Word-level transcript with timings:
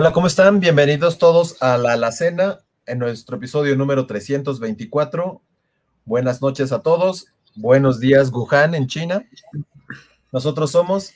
Hola, 0.00 0.12
¿cómo 0.12 0.28
están? 0.28 0.60
Bienvenidos 0.60 1.18
todos 1.18 1.60
a 1.60 1.76
la 1.76 1.94
Alacena 1.94 2.60
en 2.86 3.00
nuestro 3.00 3.36
episodio 3.36 3.74
número 3.74 4.06
324. 4.06 5.42
Buenas 6.04 6.40
noches 6.40 6.70
a 6.70 6.82
todos. 6.82 7.26
Buenos 7.56 7.98
días, 7.98 8.30
Wuhan, 8.30 8.76
en 8.76 8.86
China. 8.86 9.28
Nosotros 10.30 10.70
somos 10.70 11.12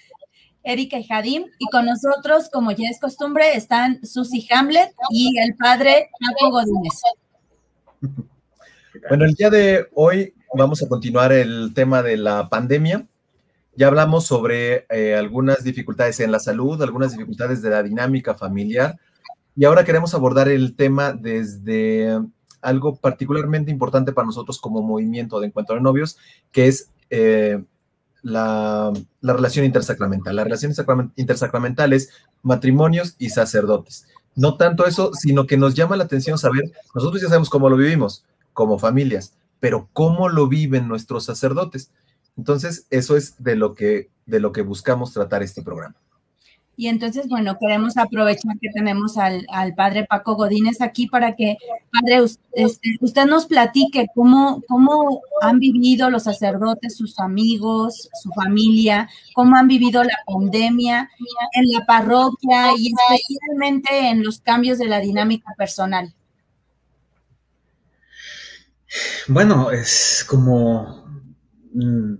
Erika 0.64 0.98
y 0.98 1.04
Jadim, 1.04 1.44
y 1.60 1.66
con 1.66 1.86
nosotros, 1.86 2.50
como 2.52 2.72
ya 2.72 2.88
es 2.90 2.98
costumbre, 2.98 3.54
están 3.54 4.04
Susi 4.04 4.48
Hamlet 4.50 4.92
y 5.10 5.38
el 5.38 5.54
padre 5.54 6.10
Paco 6.18 6.50
Godínez. 6.50 7.02
Bueno, 9.08 9.26
el 9.26 9.34
día 9.34 9.50
de 9.50 9.86
hoy 9.94 10.34
vamos 10.54 10.82
a 10.82 10.88
continuar 10.88 11.30
el 11.30 11.72
tema 11.72 12.02
de 12.02 12.16
la 12.16 12.48
pandemia. 12.48 13.06
Ya 13.74 13.86
hablamos 13.86 14.26
sobre 14.26 14.86
eh, 14.90 15.14
algunas 15.16 15.64
dificultades 15.64 16.20
en 16.20 16.30
la 16.30 16.38
salud, 16.38 16.80
algunas 16.82 17.12
dificultades 17.12 17.62
de 17.62 17.70
la 17.70 17.82
dinámica 17.82 18.34
familiar, 18.34 18.98
y 19.54 19.64
ahora 19.64 19.84
queremos 19.84 20.14
abordar 20.14 20.48
el 20.48 20.74
tema 20.76 21.12
desde 21.12 22.18
algo 22.62 22.96
particularmente 22.96 23.70
importante 23.70 24.12
para 24.12 24.26
nosotros 24.26 24.58
como 24.58 24.82
movimiento 24.82 25.40
de 25.40 25.48
encuentro 25.48 25.74
de 25.74 25.82
novios, 25.82 26.16
que 26.52 26.68
es 26.68 26.90
eh, 27.10 27.62
la, 28.22 28.92
relación 29.20 29.64
intersacramental. 29.66 30.36
La 30.36 30.44
relación 30.44 30.72
intersacramental 31.16 31.92
es 31.92 32.10
matrimonios 32.42 33.16
y 33.18 33.30
sacerdotes. 33.30 34.06
No 34.34 34.56
tanto 34.56 34.86
eso, 34.86 35.12
sino 35.12 35.46
que 35.46 35.58
nos 35.58 35.74
llama 35.74 35.96
la 35.96 36.04
atención 36.04 36.38
saber, 36.38 36.72
nosotros 36.94 37.20
ya 37.20 37.28
sabemos 37.28 37.50
cómo 37.50 37.68
lo 37.68 37.76
vivimos 37.76 38.24
como 38.54 38.78
familias, 38.78 39.34
pero 39.60 39.88
cómo 39.92 40.28
lo 40.28 40.48
viven 40.48 40.88
nuestros 40.88 41.24
sacerdotes. 41.24 41.90
Entonces, 42.36 42.86
eso 42.90 43.16
es 43.16 43.42
de 43.42 43.56
lo 43.56 43.74
que, 43.74 44.10
de 44.26 44.40
lo 44.40 44.52
que 44.52 44.62
buscamos 44.62 45.12
tratar 45.12 45.42
este 45.42 45.62
programa. 45.62 45.96
Y 46.74 46.88
entonces, 46.88 47.28
bueno, 47.28 47.58
queremos 47.60 47.98
aprovechar 47.98 48.58
que 48.58 48.70
tenemos 48.74 49.18
al, 49.18 49.46
padre 49.76 50.06
Paco 50.08 50.36
Godínez 50.36 50.80
aquí 50.80 51.06
para 51.06 51.36
que, 51.36 51.58
padre, 51.92 52.24
este, 52.54 52.96
usted, 53.00 53.26
nos 53.26 53.44
platique 53.46 54.06
cómo, 54.14 54.62
cómo 54.66 55.20
han 55.42 55.58
vivido 55.58 56.08
los 56.08 56.24
sacerdotes, 56.24 56.96
sus 56.96 57.20
amigos, 57.20 58.08
su 58.22 58.30
familia, 58.30 59.08
cómo 59.34 59.56
han 59.56 59.68
vivido 59.68 60.02
la 60.02 60.16
pandemia 60.26 61.10
en 61.52 61.70
la 61.70 61.84
parroquia 61.84 62.72
y 62.78 62.92
especialmente 62.92 64.08
en 64.08 64.24
los 64.24 64.40
cambios 64.40 64.78
de 64.78 64.86
la 64.86 65.00
dinámica 65.00 65.52
personal. 65.58 66.14
Bueno, 69.28 69.70
es 69.70 70.24
como 70.28 71.01
mm, 71.74 72.14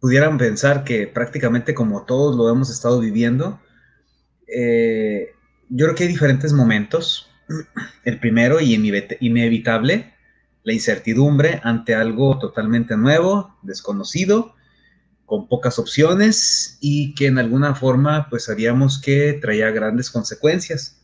pudieran 0.00 0.38
pensar 0.38 0.84
que 0.84 1.06
prácticamente 1.06 1.74
como 1.74 2.04
todos 2.04 2.36
lo 2.36 2.50
hemos 2.50 2.70
estado 2.70 3.00
viviendo, 3.00 3.60
eh, 4.46 5.30
yo 5.68 5.86
creo 5.86 5.96
que 5.96 6.04
hay 6.04 6.08
diferentes 6.10 6.52
momentos. 6.52 7.30
El 8.04 8.20
primero 8.20 8.60
y 8.60 8.74
inevitable, 8.74 10.14
la 10.62 10.72
incertidumbre 10.72 11.60
ante 11.62 11.94
algo 11.94 12.38
totalmente 12.38 12.96
nuevo, 12.96 13.56
desconocido, 13.62 14.54
con 15.26 15.48
pocas 15.48 15.78
opciones 15.78 16.78
y 16.80 17.14
que 17.14 17.26
en 17.26 17.38
alguna 17.38 17.74
forma 17.74 18.28
pues 18.28 18.44
sabíamos 18.44 19.00
que 19.00 19.34
traía 19.40 19.70
grandes 19.70 20.10
consecuencias. 20.10 21.02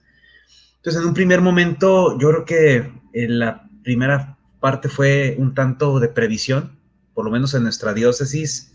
Entonces 0.76 1.02
en 1.02 1.08
un 1.08 1.14
primer 1.14 1.40
momento 1.40 2.18
yo 2.18 2.30
creo 2.30 2.44
que 2.44 2.92
en 3.12 3.38
la 3.38 3.68
primera 3.82 4.38
parte 4.60 4.88
fue 4.88 5.36
un 5.38 5.54
tanto 5.54 6.00
de 6.00 6.08
previsión, 6.08 6.78
por 7.14 7.24
lo 7.24 7.30
menos 7.30 7.54
en 7.54 7.62
nuestra 7.62 7.94
diócesis, 7.94 8.72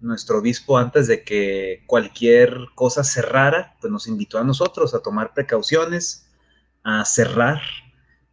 nuestro 0.00 0.38
obispo 0.38 0.78
antes 0.78 1.06
de 1.06 1.22
que 1.22 1.82
cualquier 1.86 2.56
cosa 2.74 3.04
cerrara, 3.04 3.76
pues 3.80 3.92
nos 3.92 4.06
invitó 4.06 4.38
a 4.38 4.44
nosotros 4.44 4.94
a 4.94 5.00
tomar 5.00 5.34
precauciones, 5.34 6.26
a 6.82 7.04
cerrar 7.04 7.60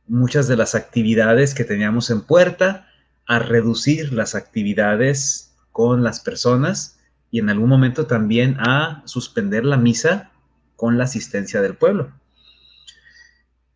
muchas 0.08 0.48
de 0.48 0.56
las 0.56 0.76
actividades 0.76 1.54
que 1.54 1.66
teníamos 1.66 2.10
en 2.10 2.22
puerta, 2.22 2.88
a 3.26 3.40
reducir 3.40 4.14
las 4.14 4.36
actividades 4.36 5.56
con 5.72 6.04
las 6.04 6.22
personas 6.22 7.00
y 7.30 7.40
en 7.40 7.50
algún 7.50 7.70
momento 7.70 8.08
también 8.08 8.58
a 8.60 9.04
suspender 9.06 9.66
la 9.66 9.78
misa 9.78 10.32
con 10.78 10.98
la 10.98 11.04
asistencia 11.04 11.62
del 11.62 11.76
pueblo. 11.76 12.14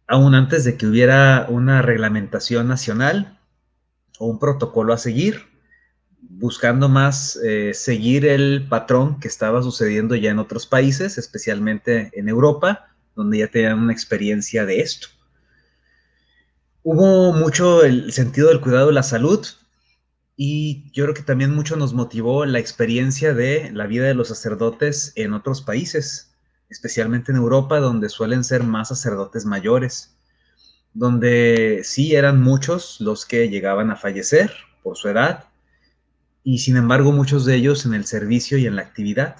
Aún 0.07 0.35
antes 0.35 0.63
de 0.63 0.77
que 0.77 0.87
hubiera 0.87 1.45
una 1.49 1.81
reglamentación 1.81 2.67
nacional 2.67 3.39
o 4.19 4.27
un 4.27 4.39
protocolo 4.39 4.93
a 4.93 4.97
seguir, 4.97 5.50
buscando 6.21 6.87
más 6.87 7.37
eh, 7.43 7.73
seguir 7.73 8.25
el 8.25 8.67
patrón 8.69 9.19
que 9.19 9.27
estaba 9.27 9.61
sucediendo 9.63 10.15
ya 10.15 10.31
en 10.31 10.39
otros 10.39 10.65
países, 10.67 11.17
especialmente 11.17 12.11
en 12.13 12.29
Europa, 12.29 12.87
donde 13.15 13.39
ya 13.39 13.47
tenían 13.47 13.79
una 13.79 13.93
experiencia 13.93 14.65
de 14.65 14.81
esto. 14.81 15.07
Hubo 16.83 17.33
mucho 17.33 17.83
el 17.83 18.11
sentido 18.11 18.49
del 18.49 18.61
cuidado 18.61 18.87
de 18.87 18.93
la 18.93 19.03
salud 19.03 19.45
y 20.35 20.89
yo 20.93 21.03
creo 21.05 21.13
que 21.13 21.21
también 21.21 21.53
mucho 21.53 21.75
nos 21.75 21.93
motivó 21.93 22.45
la 22.45 22.57
experiencia 22.57 23.33
de 23.33 23.69
la 23.71 23.85
vida 23.85 24.05
de 24.05 24.15
los 24.15 24.29
sacerdotes 24.29 25.13
en 25.15 25.33
otros 25.33 25.61
países, 25.61 26.33
especialmente 26.69 27.31
en 27.31 27.37
Europa, 27.37 27.79
donde 27.79 28.09
suelen 28.09 28.43
ser 28.43 28.63
más 28.63 28.87
sacerdotes 28.87 29.45
mayores, 29.45 30.15
donde 30.93 31.81
sí 31.83 32.15
eran 32.15 32.41
muchos 32.41 32.99
los 32.99 33.25
que 33.25 33.49
llegaban 33.49 33.91
a 33.91 33.95
fallecer 33.95 34.51
por 34.81 34.97
su 34.97 35.09
edad, 35.09 35.50
y 36.43 36.59
sin 36.59 36.77
embargo 36.77 37.11
muchos 37.11 37.45
de 37.45 37.55
ellos 37.55 37.85
en 37.85 37.93
el 37.93 38.05
servicio 38.05 38.57
y 38.57 38.65
en 38.65 38.75
la 38.75 38.81
actividad. 38.81 39.35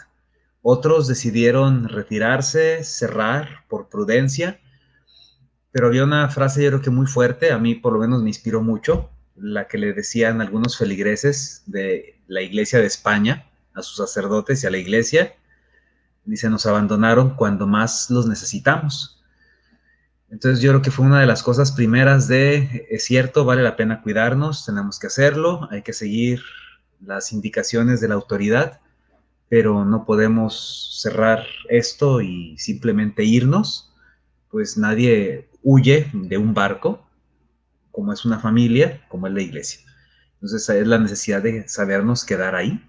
Otros 0.62 1.08
decidieron 1.08 1.90
retirarse, 1.90 2.84
cerrar 2.84 3.66
por 3.68 3.90
prudencia, 3.90 4.60
pero 5.72 5.88
había 5.88 6.04
una 6.04 6.30
frase 6.30 6.64
yo 6.64 6.70
creo 6.70 6.82
que 6.82 6.90
muy 6.90 7.08
fuerte, 7.08 7.52
a 7.52 7.58
mí 7.58 7.76
por 7.76 7.94
lo 7.94 8.00
menos 8.00 8.22
me 8.22 8.30
inspiró 8.30 8.62
mucho, 8.62 9.10
la 9.36 9.68
que 9.68 9.78
le 9.78 9.94
decían 9.94 10.42
algunos 10.42 10.78
feligreses 10.78 11.64
de 11.66 12.22
la 12.28 12.42
iglesia 12.42 12.80
de 12.80 12.86
España 12.86 13.48
a 13.74 13.82
sus 13.82 13.98
sacerdotes 13.98 14.64
y 14.64 14.68
a 14.68 14.72
la 14.72 14.78
iglesia. 14.78 15.34
Dice, 16.26 16.50
nos 16.50 16.68
abandonaron 16.68 17.36
cuando 17.36 17.66
más 17.66 18.12
los 18.12 18.28
necesitamos. 18.28 19.24
Entonces 20.30 20.62
yo 20.62 20.72
creo 20.72 20.82
que 20.82 20.92
fue 20.92 21.06
una 21.06 21.20
de 21.20 21.26
las 21.26 21.42
cosas 21.42 21.72
primeras 21.72 22.28
de, 22.28 22.88
es 22.92 23.04
cierto, 23.06 23.44
vale 23.44 23.64
la 23.64 23.76
pena 23.76 24.02
cuidarnos, 24.02 24.66
tenemos 24.66 25.00
que 25.00 25.08
hacerlo, 25.08 25.68
hay 25.72 25.82
que 25.82 25.94
seguir 25.94 26.42
las 27.04 27.34
indicaciones 27.34 28.02
de 28.02 28.08
la 28.08 28.16
autoridad, 28.16 28.82
pero 29.50 29.86
no 29.86 30.06
podemos 30.06 31.00
cerrar 31.02 31.46
esto 31.70 32.22
y 32.22 32.58
simplemente 32.58 33.24
irnos, 33.24 33.94
pues 34.50 34.78
nadie 34.78 35.50
huye 35.64 36.10
de 36.14 36.38
un 36.38 36.54
barco, 36.54 37.06
como 37.92 38.14
es 38.14 38.24
una 38.26 38.40
familia, 38.40 39.06
como 39.10 39.28
es 39.28 39.34
la 39.34 39.42
iglesia. 39.42 39.82
Entonces 40.36 40.68
es 40.70 40.88
la 40.88 40.98
necesidad 40.98 41.42
de 41.42 41.68
sabernos 41.68 42.26
quedar 42.26 42.56
ahí, 42.56 42.88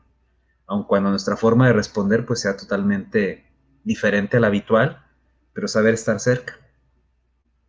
aun 0.66 0.84
cuando 0.84 1.10
nuestra 1.10 1.36
forma 1.36 1.66
de 1.66 1.72
responder 1.72 2.24
pues 2.24 2.40
sea 2.40 2.56
totalmente 2.56 3.44
diferente 3.84 4.36
a 4.36 4.40
la 4.40 4.46
habitual, 4.46 5.04
pero 5.52 5.68
saber 5.68 5.94
estar 5.94 6.20
cerca. 6.20 6.58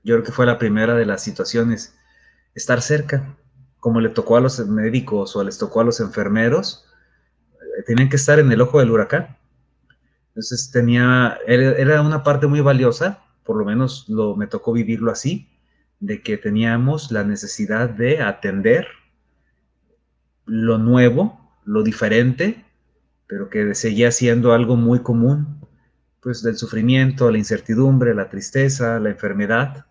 Yo 0.04 0.16
creo 0.16 0.24
que 0.24 0.32
fue 0.32 0.46
la 0.46 0.58
primera 0.58 0.96
de 0.96 1.06
las 1.06 1.24
situaciones, 1.24 1.96
estar 2.56 2.82
cerca, 2.82 3.36
como 3.84 4.00
le 4.00 4.08
tocó 4.08 4.38
a 4.38 4.40
los 4.40 4.66
médicos 4.66 5.36
o 5.36 5.44
les 5.44 5.58
tocó 5.58 5.82
a 5.82 5.84
los 5.84 6.00
enfermeros, 6.00 6.86
eh, 7.56 7.84
tenían 7.86 8.08
que 8.08 8.16
estar 8.16 8.40
en 8.40 8.50
el 8.50 8.62
ojo 8.62 8.80
del 8.80 8.92
huracán. 8.92 9.36
Entonces 10.30 10.72
tenía, 10.72 11.38
era 11.46 12.02
una 12.02 12.24
parte 12.24 12.48
muy 12.48 12.62
valiosa, 12.62 13.26
por 13.44 13.58
lo 13.58 13.66
menos 13.66 14.06
lo, 14.08 14.38
me 14.38 14.48
tocó 14.48 14.72
vivirlo 14.72 15.12
así, 15.12 15.50
de 16.00 16.22
que 16.22 16.38
teníamos 16.38 17.12
la 17.12 17.26
necesidad 17.26 17.90
de 17.90 18.22
atender 18.22 18.88
lo 20.46 20.78
nuevo, 20.78 21.52
lo 21.66 21.84
diferente, 21.84 22.64
pero 23.28 23.50
que 23.50 23.76
seguía 23.76 24.14
siendo 24.14 24.54
algo 24.54 24.78
muy 24.78 25.00
común, 25.00 25.60
pues 26.22 26.42
del 26.42 26.56
sufrimiento, 26.56 27.30
la 27.30 27.38
incertidumbre, 27.38 28.16
la 28.16 28.30
tristeza, 28.30 28.98
la 29.02 29.10
enfermedad, 29.10 29.88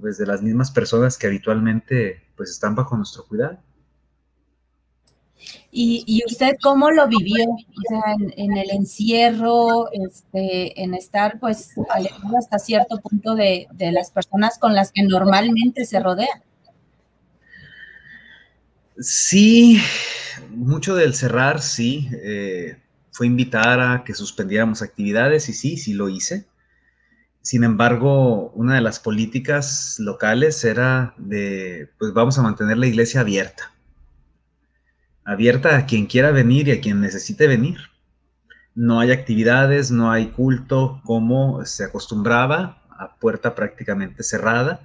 pues 0.00 0.18
de 0.18 0.26
las 0.26 0.42
mismas 0.42 0.70
personas 0.70 1.18
que 1.18 1.26
habitualmente 1.26 2.22
pues 2.36 2.50
están 2.50 2.74
bajo 2.74 2.96
nuestro 2.96 3.24
cuidado. 3.26 3.58
¿Y, 5.70 6.22
usted 6.26 6.56
cómo 6.62 6.90
lo 6.90 7.06
vivió? 7.06 7.44
O 7.50 7.82
sea, 7.88 8.14
en, 8.36 8.56
el 8.56 8.70
encierro, 8.70 9.92
este, 9.92 10.82
en 10.82 10.94
estar 10.94 11.38
pues 11.38 11.72
alejado 11.90 12.38
hasta 12.38 12.58
cierto 12.58 12.98
punto 12.98 13.34
de, 13.34 13.68
las 13.78 14.10
personas 14.10 14.58
con 14.58 14.74
las 14.74 14.90
que 14.90 15.02
normalmente 15.02 15.84
se 15.84 16.00
rodea. 16.00 16.42
Sí, 18.98 19.78
mucho 20.48 20.94
del 20.94 21.14
cerrar, 21.14 21.60
sí. 21.60 22.08
Eh, 22.24 22.78
fue 23.12 23.26
invitar 23.26 23.80
a 23.80 24.04
que 24.04 24.14
suspendiéramos 24.14 24.80
actividades 24.80 25.48
y 25.50 25.52
sí, 25.52 25.76
sí 25.76 25.92
lo 25.92 26.08
hice. 26.08 26.46
Sin 27.46 27.62
embargo, 27.62 28.50
una 28.56 28.74
de 28.74 28.80
las 28.80 28.98
políticas 28.98 30.00
locales 30.00 30.64
era 30.64 31.14
de, 31.16 31.88
pues 31.96 32.12
vamos 32.12 32.36
a 32.36 32.42
mantener 32.42 32.76
la 32.76 32.88
iglesia 32.88 33.20
abierta. 33.20 33.72
Abierta 35.24 35.76
a 35.76 35.86
quien 35.86 36.06
quiera 36.06 36.32
venir 36.32 36.66
y 36.66 36.72
a 36.72 36.80
quien 36.80 37.00
necesite 37.00 37.46
venir. 37.46 37.78
no 38.74 38.98
hay 38.98 39.12
actividades, 39.12 39.92
no 39.92 40.10
hay 40.10 40.30
culto 40.30 41.00
como 41.04 41.64
se 41.64 41.84
acostumbraba, 41.84 42.82
a 42.90 43.14
puerta 43.14 43.54
prácticamente 43.54 44.24
cerrada. 44.24 44.80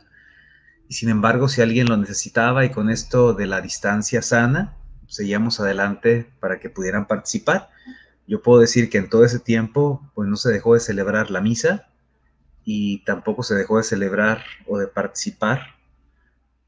Y 0.88 0.94
sin 0.94 1.10
embargo, 1.10 1.48
si 1.48 1.64
alguien 1.64 1.88
lo 1.90 1.98
necesitaba 1.98 2.64
y 2.64 2.70
con 2.70 2.92
esto 2.92 3.34
de 3.34 3.48
la 3.48 3.62
distancia 3.62 4.22
sana, 4.22 4.78
seguíamos 5.08 5.60
adelante 5.60 6.32
para 6.40 6.60
que 6.60 6.70
pudieran 6.70 7.08
participar. 7.08 7.72
Yo 8.28 8.44
puedo 8.44 8.62
decir 8.62 8.92
que 8.92 9.00
en 9.00 9.10
todo 9.10 9.26
ese 9.26 9.40
tiempo, 9.40 10.12
pues 10.14 10.30
no 10.30 10.36
se 10.36 10.52
dejó 10.52 10.76
de 10.76 10.80
celebrar 10.80 11.32
la 11.32 11.42
misa 11.42 11.88
y 12.64 13.04
tampoco 13.06 13.44
se 13.44 13.56
dejó 13.56 13.78
de 13.78 13.84
celebrar 13.84 14.44
o 14.68 14.78
de 14.78 14.88
participar, 14.88 15.76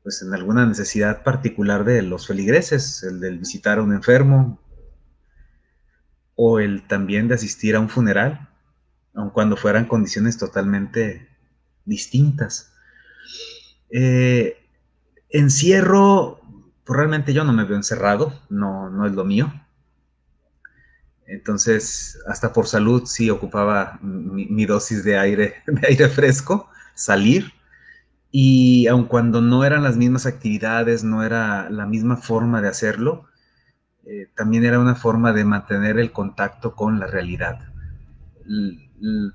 pues 0.01 0.21
en 0.21 0.33
alguna 0.33 0.65
necesidad 0.65 1.23
particular 1.23 1.85
de 1.85 2.01
los 2.01 2.27
feligreses, 2.27 3.03
el 3.03 3.19
del 3.19 3.39
visitar 3.39 3.77
a 3.77 3.83
un 3.83 3.93
enfermo 3.93 4.59
o 6.35 6.59
el 6.59 6.87
también 6.87 7.27
de 7.27 7.35
asistir 7.35 7.75
a 7.75 7.79
un 7.79 7.89
funeral, 7.89 8.49
aun 9.13 9.29
cuando 9.29 9.55
fueran 9.55 9.85
condiciones 9.85 10.37
totalmente 10.37 11.29
distintas. 11.85 12.73
Eh, 13.89 14.57
encierro, 15.29 16.41
pues 16.83 16.97
realmente 16.97 17.33
yo 17.33 17.43
no 17.43 17.53
me 17.53 17.63
veo 17.63 17.77
encerrado, 17.77 18.41
no, 18.49 18.89
no 18.89 19.05
es 19.05 19.13
lo 19.13 19.23
mío. 19.23 19.53
Entonces, 21.27 22.19
hasta 22.27 22.53
por 22.53 22.67
salud 22.67 23.03
sí 23.05 23.29
ocupaba 23.29 23.99
mi, 24.01 24.65
dosis 24.65 25.03
de 25.03 25.17
aire, 25.17 25.55
de 25.67 25.87
aire 25.87 26.09
fresco, 26.09 26.69
salir. 26.95 27.53
Y 28.31 28.87
aun 28.87 29.05
cuando 29.05 29.41
no 29.41 29.63
eran 29.63 29.83
las 29.83 29.95
mismas 29.95 30.25
actividades, 30.25 31.03
no 31.03 31.23
era 31.23 31.69
la 31.69 31.85
misma 31.85 32.17
forma 32.17 32.61
de 32.61 32.67
hacerlo, 32.67 33.27
eh, 34.05 34.27
también 34.35 34.65
era 34.65 34.79
una 34.79 34.95
forma 34.95 35.31
de 35.33 35.45
mantener 35.45 35.97
el 35.99 36.11
contacto 36.11 36.75
con 36.75 36.99
la 36.99 37.07
realidad. 37.07 37.59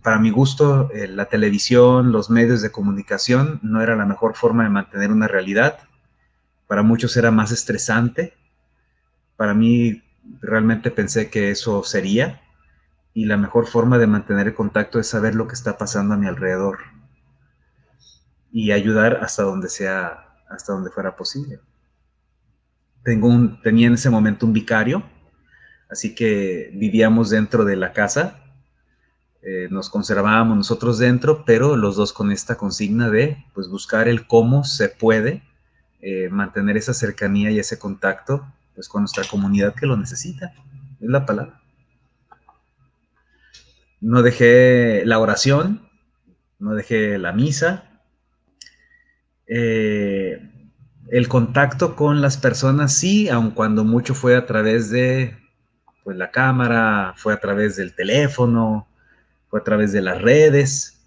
para 0.03 0.19
mi 0.19 0.31
gusto, 0.31 0.91
eh, 0.93 1.09
la 1.09 1.27
televisión, 1.27 2.13
los 2.13 2.31
medios 2.31 2.63
de 2.63 2.71
comunicación 2.71 3.61
no 3.63 3.81
era 3.83 3.97
la 3.97 4.07
mejor 4.07 4.35
forma 4.35 4.65
de 4.65 4.71
mantener 4.71 5.11
una 5.11 5.29
realidad. 5.29 5.79
Para 6.67 6.83
muchos 6.83 7.17
era 7.17 7.31
más 7.31 7.53
estresante. 7.53 8.35
Para 9.37 9.55
mí 9.55 10.03
realmente 10.41 10.91
pensé 10.91 11.31
que 11.31 11.51
eso 11.51 11.83
sería 11.85 12.41
y 13.15 13.25
la 13.25 13.37
mejor 13.37 13.67
forma 13.67 13.99
de 13.99 14.07
mantener 14.07 14.49
el 14.49 14.55
contacto 14.55 15.01
es 15.01 15.09
saber 15.09 15.35
lo 15.35 15.49
que 15.49 15.55
está 15.55 15.77
pasando 15.79 16.15
a 16.15 16.17
mi 16.17 16.27
alrededor 16.27 16.79
y 18.53 18.73
ayudar 18.73 19.19
hasta 19.23 19.43
donde 19.43 19.69
sea, 19.69 20.37
hasta 20.49 20.73
donde 20.73 20.91
fuera 20.91 21.17
posible. 21.17 21.61
Tenía 23.03 23.87
en 23.87 23.95
ese 23.95 24.11
momento 24.11 24.47
un 24.47 24.53
vicario, 24.53 25.03
así 25.91 26.15
que 26.15 26.71
vivíamos 26.75 27.31
dentro 27.31 27.65
de 27.65 27.77
la 27.77 27.93
casa, 27.93 28.41
eh, 29.41 29.69
nos 29.71 29.89
conservábamos 29.89 30.57
nosotros 30.57 30.99
dentro, 30.99 31.45
pero 31.45 31.77
los 31.77 31.97
dos 31.97 32.13
con 32.13 32.33
esta 32.33 32.57
consigna 32.57 33.09
de 33.09 33.45
pues, 33.55 33.69
buscar 33.69 34.09
el 34.09 34.27
cómo 34.27 34.65
se 34.65 34.89
puede 34.89 35.43
eh, 36.01 36.29
mantener 36.29 36.77
esa 36.77 36.93
cercanía 36.93 37.51
y 37.51 37.59
ese 37.59 37.79
contacto 37.79 38.47
pues 38.79 38.89
con 38.89 39.03
nuestra 39.03 39.25
comunidad 39.25 39.75
que 39.75 39.87
lo 39.87 39.97
necesita. 39.97 40.55
Es 41.01 41.09
la 41.09 41.27
palabra. 41.27 41.61
No 44.01 44.23
dejé 44.23 45.03
la 45.05 45.19
oración, 45.19 45.91
no 46.61 46.77
dejé 46.77 47.19
la 47.19 47.33
misa. 47.33 47.91
Eh, 49.49 50.49
el 51.09 51.27
contacto 51.27 51.97
con 51.97 52.21
las 52.21 52.37
personas 52.37 52.95
sí, 52.95 53.29
aun 53.29 53.51
cuando 53.51 53.83
mucho 53.83 54.15
fue 54.15 54.37
a 54.37 54.47
través 54.47 54.91
de 54.91 55.37
pues, 56.05 56.17
la 56.17 56.31
cámara, 56.31 57.15
fue 57.17 57.35
a 57.35 57.41
través 57.41 57.75
del 57.75 57.97
teléfono, 57.97 58.87
fue 59.49 59.59
a 59.59 59.65
través 59.65 59.91
de 59.91 60.03
las 60.03 60.23
redes. 60.23 61.05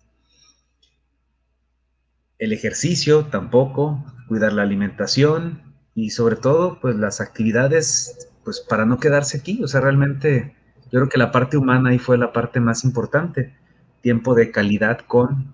El 2.37 2.51
ejercicio 2.51 3.27
tampoco, 3.27 4.03
cuidar 4.27 4.51
la 4.51 4.63
alimentación, 4.63 5.70
y 5.95 6.11
sobre 6.11 6.35
todo, 6.35 6.79
pues 6.79 6.95
las 6.95 7.21
actividades, 7.21 8.29
pues 8.43 8.59
para 8.61 8.85
no 8.85 8.99
quedarse 8.99 9.37
aquí, 9.37 9.63
o 9.63 9.67
sea, 9.67 9.81
realmente 9.81 10.55
yo 10.91 10.99
creo 10.99 11.09
que 11.09 11.17
la 11.17 11.31
parte 11.31 11.57
humana 11.57 11.89
ahí 11.89 11.99
fue 11.99 12.17
la 12.17 12.33
parte 12.33 12.59
más 12.59 12.83
importante, 12.83 13.53
tiempo 14.01 14.33
de 14.33 14.51
calidad 14.51 14.99
con, 14.99 15.53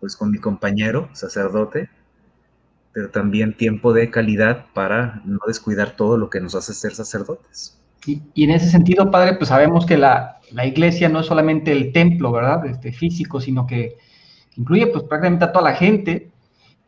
pues 0.00 0.16
con 0.16 0.30
mi 0.30 0.38
compañero, 0.38 1.08
sacerdote, 1.12 1.90
pero 2.92 3.10
también 3.10 3.56
tiempo 3.56 3.92
de 3.92 4.10
calidad 4.10 4.66
para 4.74 5.22
no 5.24 5.38
descuidar 5.46 5.96
todo 5.96 6.18
lo 6.18 6.30
que 6.30 6.40
nos 6.40 6.54
hace 6.54 6.74
ser 6.74 6.94
sacerdotes. 6.94 7.78
Y, 8.04 8.44
en 8.44 8.50
ese 8.50 8.68
sentido, 8.68 9.10
padre, 9.10 9.34
pues 9.34 9.48
sabemos 9.48 9.86
que 9.86 9.96
la, 9.96 10.40
la, 10.50 10.66
iglesia 10.66 11.08
no 11.08 11.20
es 11.20 11.26
solamente 11.26 11.70
el 11.70 11.92
templo, 11.92 12.32
¿verdad? 12.32 12.66
Este, 12.66 12.92
físico, 12.92 13.40
sino 13.40 13.64
que 13.64 13.96
incluye 14.56 14.88
pues 14.88 15.04
prácticamente 15.04 15.44
a 15.44 15.52
toda 15.52 15.70
la 15.70 15.76
gente. 15.76 16.32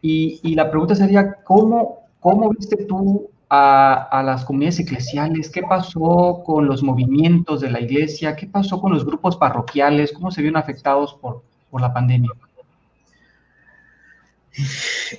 Y, 0.02 0.40
y 0.42 0.56
la 0.56 0.70
pregunta 0.70 0.96
sería, 0.96 1.36
¿cómo 1.44 2.03
¿Cómo 2.24 2.48
viste 2.48 2.86
tú 2.86 3.30
a, 3.50 4.22
las 4.24 4.46
comunidades 4.46 4.80
eclesiales? 4.80 5.50
¿Qué 5.50 5.60
pasó 5.60 6.42
con 6.42 6.64
los 6.64 6.82
movimientos 6.82 7.60
de 7.60 7.70
la 7.70 7.82
iglesia? 7.82 8.34
¿Qué 8.34 8.46
pasó 8.46 8.80
con 8.80 8.94
los 8.94 9.04
grupos 9.04 9.36
parroquiales? 9.36 10.10
¿Cómo 10.10 10.30
se 10.30 10.40
vieron 10.40 10.56
afectados 10.56 11.18
por, 11.20 11.42
la 11.78 11.92
pandemia? 11.92 12.30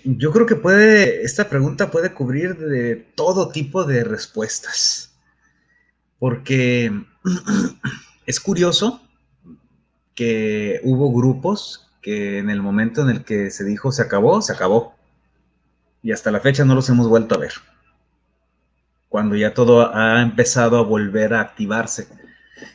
Yo 0.03 0.31
creo 0.31 0.47
que 0.47 0.55
puede, 0.55 1.21
esta 1.21 1.47
pregunta 1.47 1.91
puede 1.91 2.11
cubrir 2.11 2.57
de 2.57 2.95
todo 2.95 3.49
tipo 3.49 3.83
de 3.83 4.03
respuestas, 4.03 5.15
porque 6.17 6.91
es 8.25 8.39
curioso 8.39 8.99
que 10.15 10.81
hubo 10.83 11.13
grupos 11.13 11.87
que 12.01 12.39
en 12.39 12.49
el 12.49 12.63
momento 12.63 13.03
en 13.03 13.09
el 13.09 13.23
que 13.23 13.51
se 13.51 13.63
dijo 13.63 13.91
se 13.91 14.01
acabó, 14.01 14.41
se 14.41 14.53
acabó 14.53 14.94
y 16.05 16.11
hasta 16.11 16.29
la 16.29 16.39
fecha 16.39 16.63
no 16.63 16.75
los 16.75 16.87
hemos 16.87 17.09
vuelto 17.09 17.33
a 17.33 17.39
ver. 17.39 17.53
Cuando 19.09 19.35
ya 19.35 19.55
todo 19.55 19.91
ha 19.91 20.21
empezado 20.21 20.77
a 20.77 20.83
volver 20.83 21.33
a 21.33 21.41
activarse. 21.41 22.07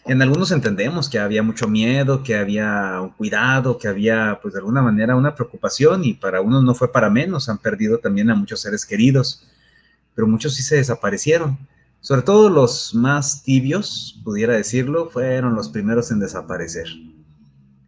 En 0.05 0.21
algunos 0.21 0.51
entendemos 0.51 1.09
que 1.09 1.21
había 1.21 1.41
mucho 1.41 1.69
miedo, 1.69 2.25
que 2.25 2.35
había 2.35 3.01
un 3.01 3.11
cuidado, 3.11 3.79
que 3.79 3.87
había, 3.87 4.41
pues 4.43 4.55
de 4.55 4.59
alguna 4.59 4.83
manera, 4.83 5.15
una 5.15 5.37
preocupación 5.37 6.03
y 6.03 6.15
para 6.15 6.41
unos 6.41 6.65
no 6.65 6.75
fue 6.75 6.91
para 6.91 7.09
menos, 7.09 7.49
han 7.49 7.59
perdido 7.59 7.99
también 7.99 8.31
a 8.31 8.35
muchos 8.35 8.63
seres 8.63 8.85
queridos, 8.85 9.47
pero 10.17 10.27
muchos 10.27 10.57
sí 10.57 10.65
se 10.65 10.75
desaparecieron. 10.75 11.57
Sobre 12.01 12.23
todo 12.23 12.51
los 12.51 12.97
más 12.97 13.45
tibios, 13.45 14.21
pudiera 14.25 14.55
decirlo, 14.55 15.09
fueron 15.09 15.55
los 15.55 15.69
primeros 15.69 16.11
en 16.11 16.19
desaparecer. 16.19 16.89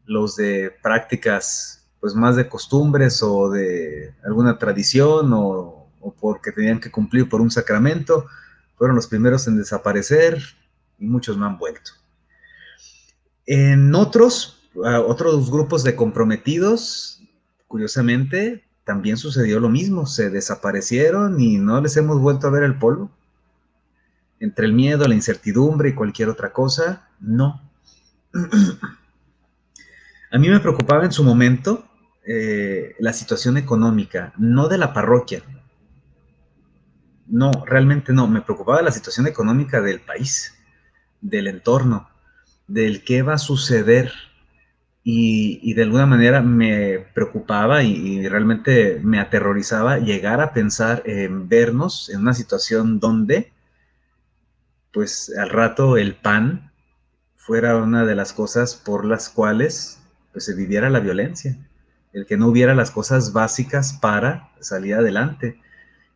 Los 0.06 0.37
de 0.37 0.72
prácticas 0.84 1.81
pues 2.02 2.16
más 2.16 2.35
de 2.35 2.49
costumbres 2.49 3.23
o 3.23 3.49
de 3.49 4.12
alguna 4.25 4.59
tradición 4.59 5.30
o, 5.32 5.87
porque 6.21 6.50
tenían 6.50 6.80
que 6.80 6.90
cumplir 6.90 7.28
por 7.28 7.40
un 7.40 7.52
sacramento, 7.52 8.26
fueron 8.76 8.97
los 8.97 9.06
primeros 9.06 9.47
en 9.47 9.56
desaparecer 9.56 10.42
y 10.99 11.06
muchos 11.06 11.37
no 11.37 11.47
han 11.47 11.59
vuelto. 11.59 11.92
En 13.47 13.94
otros, 13.94 14.68
otros 14.75 15.49
grupos 15.49 15.85
de 15.85 15.94
comprometidos, 15.94 17.23
curiosamente, 17.68 18.64
también 18.82 19.16
sucedió 19.16 19.61
lo 19.61 19.68
mismo, 19.68 20.06
se 20.06 20.28
desaparecieron 20.28 21.40
y 21.40 21.59
no 21.59 21.80
les 21.80 21.97
hemos 21.97 22.18
vuelto 22.18 22.49
a 22.49 22.50
ver 22.50 22.64
el 22.64 22.80
polvo. 22.80 23.12
Entre 24.40 24.66
el 24.66 24.73
miedo, 24.73 25.06
la 25.06 25.14
incertidumbre 25.14 25.90
y 25.90 25.94
cualquier 25.94 26.30
otra 26.30 26.52
cosa, 26.52 27.09
no. 27.21 27.62
A 30.32 30.38
mí 30.38 30.49
me 30.49 30.59
preocupaba 30.59 31.04
en 31.04 31.12
su 31.12 31.23
momento 31.23 31.87
eh, 32.25 32.95
la 33.00 33.12
situación 33.12 33.57
económica, 33.57 34.33
no 34.38 34.69
de 34.69 34.79
la 34.79 34.93
parroquia. 34.93 35.43
No, 37.26 37.50
realmente 37.67 38.12
no. 38.12 38.29
Me 38.29 38.43
preocupaba 38.43 38.83
la 38.83 38.93
situación 38.93 39.26
económica 39.26 39.81
del 39.81 40.00
país, 40.00 40.55
del 41.21 41.49
entorno, 41.49 42.09
del 42.69 43.02
qué 43.05 43.23
va 43.23 43.35
a 43.35 43.38
suceder. 43.38 44.12
Y, 45.05 45.75
de 45.75 45.83
alguna 45.83 46.07
manera 46.07 46.43
me 46.43 47.00
preocupaba 47.12 47.83
y, 47.83 48.29
realmente 48.29 49.00
me 49.02 49.19
aterrorizaba 49.19 49.99
llegar 49.99 50.41
a 50.41 50.52
pensar 50.52 51.02
en 51.07 51.49
vernos 51.49 52.09
en 52.09 52.21
una 52.21 52.35
situación 52.35 53.00
donde, 53.00 53.52
pues 54.93 55.33
al 55.37 55.50
rato 55.50 55.97
el 55.97 56.14
pan 56.14 56.71
fuera 57.37 57.76
una 57.79 58.05
de 58.05 58.14
las 58.14 58.33
cosas 58.33 58.76
por 58.76 59.05
las 59.05 59.29
cuales 59.29 60.00
pues, 60.33 60.45
se 60.45 60.55
viviera 60.55 60.88
la 60.88 61.00
violencia 61.00 61.59
el 62.12 62.26
que 62.26 62.37
no 62.37 62.49
hubiera 62.49 62.75
las 62.75 62.90
cosas 62.90 63.33
básicas 63.33 63.92
para 63.95 64.50
salir 64.61 64.95
adelante. 64.95 65.59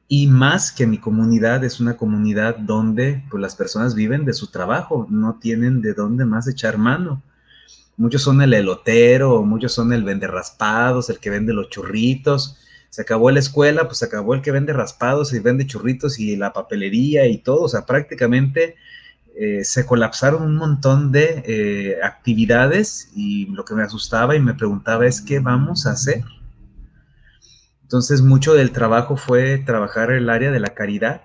Y 0.09 0.29
más 0.29 0.71
que 0.71 0.87
mi 0.87 0.99
comunidad 0.99 1.65
es 1.65 1.81
una 1.81 1.97
comunidad 1.97 2.57
donde 2.59 3.25
pues, 3.31 3.41
las 3.41 3.57
personas 3.57 3.95
viven 3.95 4.25
de 4.25 4.35
su 4.35 4.49
trabajo, 4.49 5.07
no 5.11 5.39
tienen 5.41 5.83
de 5.83 5.95
dónde 5.95 6.25
más 6.25 6.47
echar 6.47 6.79
mano. 6.79 7.23
Muchos 7.97 8.23
son 8.23 8.43
el 8.43 8.53
elotero, 8.53 9.43
muchos 9.43 9.73
son 9.73 9.93
el 9.93 10.05
vende 10.05 10.27
raspados, 10.27 11.11
el 11.11 11.19
que 11.19 11.31
vende 11.31 11.55
los 11.55 11.71
churritos. 11.71 12.59
Se 12.91 13.03
acabó 13.03 13.31
la 13.31 13.41
escuela, 13.41 13.87
pues 13.87 13.99
se 13.99 14.05
acabó 14.05 14.35
el 14.35 14.43
que 14.43 14.53
vende 14.53 14.73
raspados 14.73 15.33
y 15.33 15.41
vende 15.41 15.67
churritos 15.67 16.19
y 16.19 16.37
la 16.37 16.53
papelería 16.53 17.27
y 17.27 17.39
todo. 17.39 17.63
O 17.63 17.69
sea, 17.69 17.85
prácticamente 17.87 18.77
eh, 19.39 19.65
se 19.65 19.85
colapsaron 19.85 20.43
un 20.43 20.57
montón 20.57 21.13
de 21.13 21.43
eh, 21.47 21.99
actividades 22.03 23.11
y 23.15 23.45
lo 23.47 23.67
que 23.67 23.75
me 23.75 23.83
asustaba 23.83 24.35
y 24.35 24.41
me 24.41 24.55
preguntaba 24.55 25.07
es 25.07 25.21
qué 25.21 25.41
vamos 25.41 25.87
a 25.87 25.91
hacer. 25.91 26.25
Entonces 27.83 28.23
mucho 28.23 28.55
del 28.55 28.73
trabajo 28.73 29.19
fue 29.19 29.59
trabajar 29.59 30.11
el 30.11 30.31
área 30.31 30.51
de 30.51 30.59
la 30.59 30.73
caridad 30.73 31.21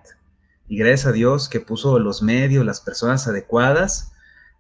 y 0.68 0.78
gracias 0.78 1.06
a 1.06 1.12
Dios 1.14 1.48
que 1.48 1.62
puso 1.62 2.00
los 2.00 2.22
medios, 2.22 2.66
las 2.66 2.82
personas 2.82 3.30
adecuadas, 3.30 4.12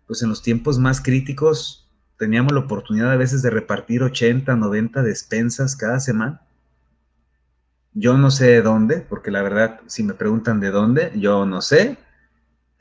pues 0.08 0.24
en 0.24 0.29
los 0.29 0.41
tiempos 0.41 0.79
más 0.79 1.01
críticos 1.01 1.89
teníamos 2.17 2.53
la 2.53 2.62
oportunidad 2.62 3.12
a 3.12 3.17
veces 3.17 3.41
de 3.41 3.50
repartir 3.50 4.01
80, 4.01 4.55
90 4.55 5.03
despensas 5.03 5.75
cada 5.75 6.00
semana. 6.00 6.41
Yo 7.93 8.17
no 8.17 8.31
sé 8.31 8.46
de 8.46 8.62
dónde, 8.62 9.01
porque 9.01 9.29
la 9.29 9.41
verdad, 9.41 9.81
si 9.88 10.03
me 10.03 10.13
preguntan 10.13 10.62
de 10.62 10.72
dónde, 10.72 11.12
yo 11.15 11.46
no 11.46 11.62
sé, 11.62 11.98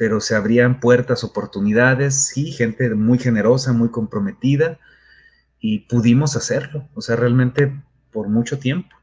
pero 0.01 0.23
se 0.23 0.35
abrían 0.35 0.81
puertas, 0.81 1.25
oportunidades, 1.25 2.29
sí, 2.29 2.53
gente 2.53 2.95
muy 2.95 3.19
generosa, 3.19 3.75
muy 3.75 3.91
comprometida, 3.91 4.79
y 5.59 5.81
pudimos 5.81 6.37
hacerlo, 6.37 6.89
o 6.95 7.03
sea, 7.03 7.17
realmente 7.17 7.79
por 8.11 8.31
mucho 8.31 8.59
tiempo, 8.59 8.97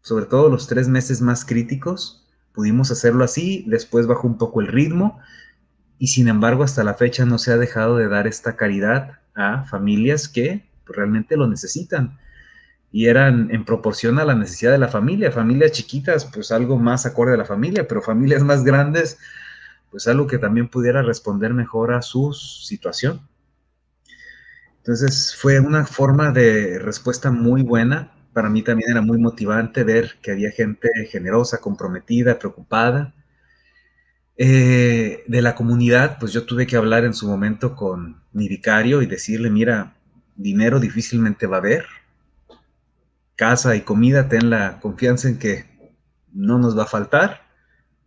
sobre 0.00 0.24
todo 0.24 0.48
los 0.48 0.66
tres 0.66 0.88
meses 0.88 1.20
más 1.20 1.44
críticos, 1.44 2.26
pudimos 2.54 2.90
hacerlo 2.90 3.24
así, 3.24 3.66
después 3.68 4.06
bajó 4.06 4.26
un 4.26 4.38
poco 4.38 4.62
el 4.62 4.68
ritmo, 4.68 5.20
y 5.98 6.06
sin 6.06 6.28
embargo 6.28 6.62
hasta 6.62 6.82
la 6.82 6.94
fecha 6.94 7.26
no 7.26 7.36
se 7.36 7.52
ha 7.52 7.58
dejado 7.58 7.98
de 7.98 8.08
dar 8.08 8.26
esta 8.26 8.56
caridad 8.56 9.18
a 9.34 9.64
familias 9.64 10.30
que 10.30 10.66
realmente 10.86 11.36
lo 11.36 11.46
necesitan 11.46 12.18
y 12.90 13.08
eran 13.08 13.50
en 13.50 13.66
proporción 13.66 14.18
a 14.18 14.24
la 14.24 14.34
necesidad 14.34 14.72
de 14.72 14.78
la 14.78 14.88
familia. 14.88 15.30
Familias 15.30 15.72
chiquitas, 15.72 16.24
pues 16.24 16.50
algo 16.52 16.78
más 16.78 17.04
acorde 17.04 17.34
a 17.34 17.36
la 17.36 17.44
familia, 17.44 17.86
pero 17.86 18.00
familias 18.00 18.42
más 18.42 18.64
grandes, 18.64 19.18
pues 19.90 20.06
algo 20.06 20.26
que 20.26 20.38
también 20.38 20.68
pudiera 20.68 21.02
responder 21.02 21.54
mejor 21.54 21.92
a 21.92 22.02
su 22.02 22.32
situación. 22.32 23.20
Entonces 24.78 25.36
fue 25.36 25.60
una 25.60 25.84
forma 25.84 26.32
de 26.32 26.78
respuesta 26.78 27.30
muy 27.30 27.62
buena. 27.62 28.12
Para 28.32 28.48
mí 28.48 28.62
también 28.62 28.90
era 28.90 29.02
muy 29.02 29.18
motivante 29.18 29.84
ver 29.84 30.18
que 30.22 30.32
había 30.32 30.50
gente 30.50 30.88
generosa, 31.10 31.60
comprometida, 31.60 32.38
preocupada. 32.38 33.14
Eh, 34.40 35.24
de 35.26 35.42
la 35.42 35.54
comunidad, 35.56 36.18
pues 36.20 36.32
yo 36.32 36.46
tuve 36.46 36.66
que 36.66 36.76
hablar 36.76 37.04
en 37.04 37.12
su 37.12 37.26
momento 37.26 37.74
con 37.74 38.22
mi 38.32 38.48
vicario 38.48 39.02
y 39.02 39.06
decirle, 39.06 39.50
mira, 39.50 39.96
dinero 40.36 40.78
difícilmente 40.78 41.46
va 41.46 41.56
a 41.56 41.60
haber. 41.60 41.86
Casa 43.36 43.74
y 43.76 43.82
comida, 43.82 44.28
ten 44.28 44.48
la 44.48 44.80
confianza 44.80 45.28
en 45.28 45.38
que 45.38 45.92
no 46.32 46.58
nos 46.58 46.78
va 46.78 46.84
a 46.84 46.86
faltar. 46.86 47.42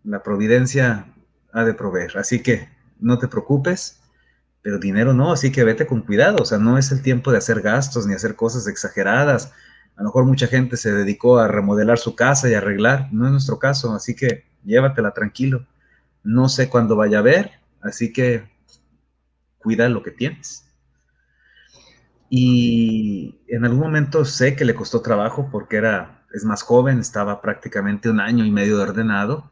La 0.04 0.24
providencia 0.24 1.06
ha 1.54 1.64
de 1.64 1.74
proveer. 1.74 2.18
Así 2.18 2.42
que 2.42 2.70
no 3.00 3.18
te 3.18 3.28
preocupes, 3.28 4.02
pero 4.62 4.78
dinero 4.78 5.14
no, 5.14 5.32
así 5.32 5.52
que 5.52 5.64
vete 5.64 5.88
con 5.88 6.02
cuidado. 6.02 6.38
O 6.42 6.46
sea, 6.46 6.58
no 6.58 6.78
es 6.78 6.92
el 6.92 7.02
tiempo 7.02 7.32
de 7.32 7.38
hacer 7.38 7.62
gastos 7.62 8.06
ni 8.08 8.14
hacer 8.14 8.36
cosas 8.36 8.68
exageradas. 8.68 9.52
A 9.96 10.04
lo 10.04 10.10
mejor 10.10 10.26
mucha 10.26 10.48
gente 10.48 10.78
se 10.78 10.94
dedicó 10.94 11.40
a 11.40 11.48
remodelar 11.48 11.98
su 11.98 12.16
casa 12.16 12.50
y 12.50 12.54
arreglar. 12.54 13.10
No 13.12 13.26
es 13.26 13.32
nuestro 13.32 13.60
caso, 13.60 13.94
así 13.94 14.16
que 14.16 14.46
llévatela 14.64 15.12
tranquilo. 15.12 15.66
No 16.24 16.50
sé 16.50 16.70
cuándo 16.70 16.96
vaya 16.96 17.20
a 17.20 17.24
ver, 17.24 17.52
así 17.82 18.14
que 18.14 18.50
cuida 19.58 19.90
lo 19.90 20.04
que 20.04 20.12
tienes. 20.12 20.68
Y 22.30 23.42
en 23.48 23.66
algún 23.66 23.80
momento 23.80 24.24
sé 24.24 24.56
que 24.56 24.64
le 24.64 24.76
costó 24.76 25.02
trabajo 25.02 25.50
porque 25.52 25.78
era, 25.78 26.24
es 26.34 26.46
más 26.46 26.62
joven, 26.62 27.00
estaba 27.00 27.42
prácticamente 27.42 28.10
un 28.10 28.22
año 28.22 28.46
y 28.46 28.52
medio 28.52 28.78
de 28.78 28.84
ordenado 28.84 29.52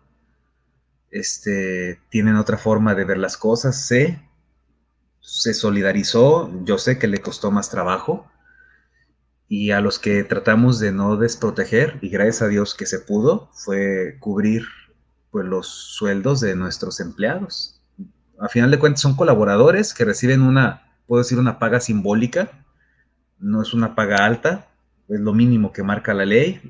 este, 1.12 2.00
tienen 2.10 2.36
otra 2.36 2.58
forma 2.58 2.96
de 2.96 3.06
ver 3.06 3.18
las 3.18 3.38
cosas, 3.38 3.86
sé, 3.86 4.22
se 5.22 5.54
solidarizó, 5.54 6.50
yo 6.66 6.78
sé 6.78 6.98
que 6.98 7.08
le 7.08 7.20
costó 7.20 7.52
más 7.52 7.70
trabajo, 7.70 8.30
y 9.48 9.72
a 9.72 9.82
los 9.82 9.98
que 9.98 10.24
tratamos 10.24 10.80
de 10.80 10.92
no 10.92 11.18
desproteger, 11.18 11.98
y 12.02 12.10
gracias 12.10 12.44
a 12.44 12.48
Dios 12.48 12.76
que 12.76 12.86
se 12.86 13.00
pudo, 13.00 13.50
fue 13.54 14.18
cubrir 14.20 14.64
pues, 15.32 15.46
los 15.46 15.68
sueldos 15.68 16.40
de 16.40 16.56
nuestros 16.56 17.00
empleados. 17.00 17.82
A 18.40 18.48
final 18.48 18.72
de 18.72 18.80
cuentas 18.80 19.02
son 19.02 19.16
colaboradores 19.16 19.94
que 19.94 20.06
reciben 20.06 20.42
una, 20.42 20.94
puedo 21.08 21.24
decir, 21.24 21.40
una 21.40 21.60
paga 21.60 21.80
simbólica, 21.80 22.66
no 23.40 23.62
es 23.62 23.74
una 23.74 23.96
paga 23.96 24.26
alta, 24.26 24.68
es 25.08 25.20
lo 25.20 25.34
mínimo 25.34 25.74
que 25.74 25.84
marca 25.84 26.14
la 26.14 26.26
ley, 26.26 26.62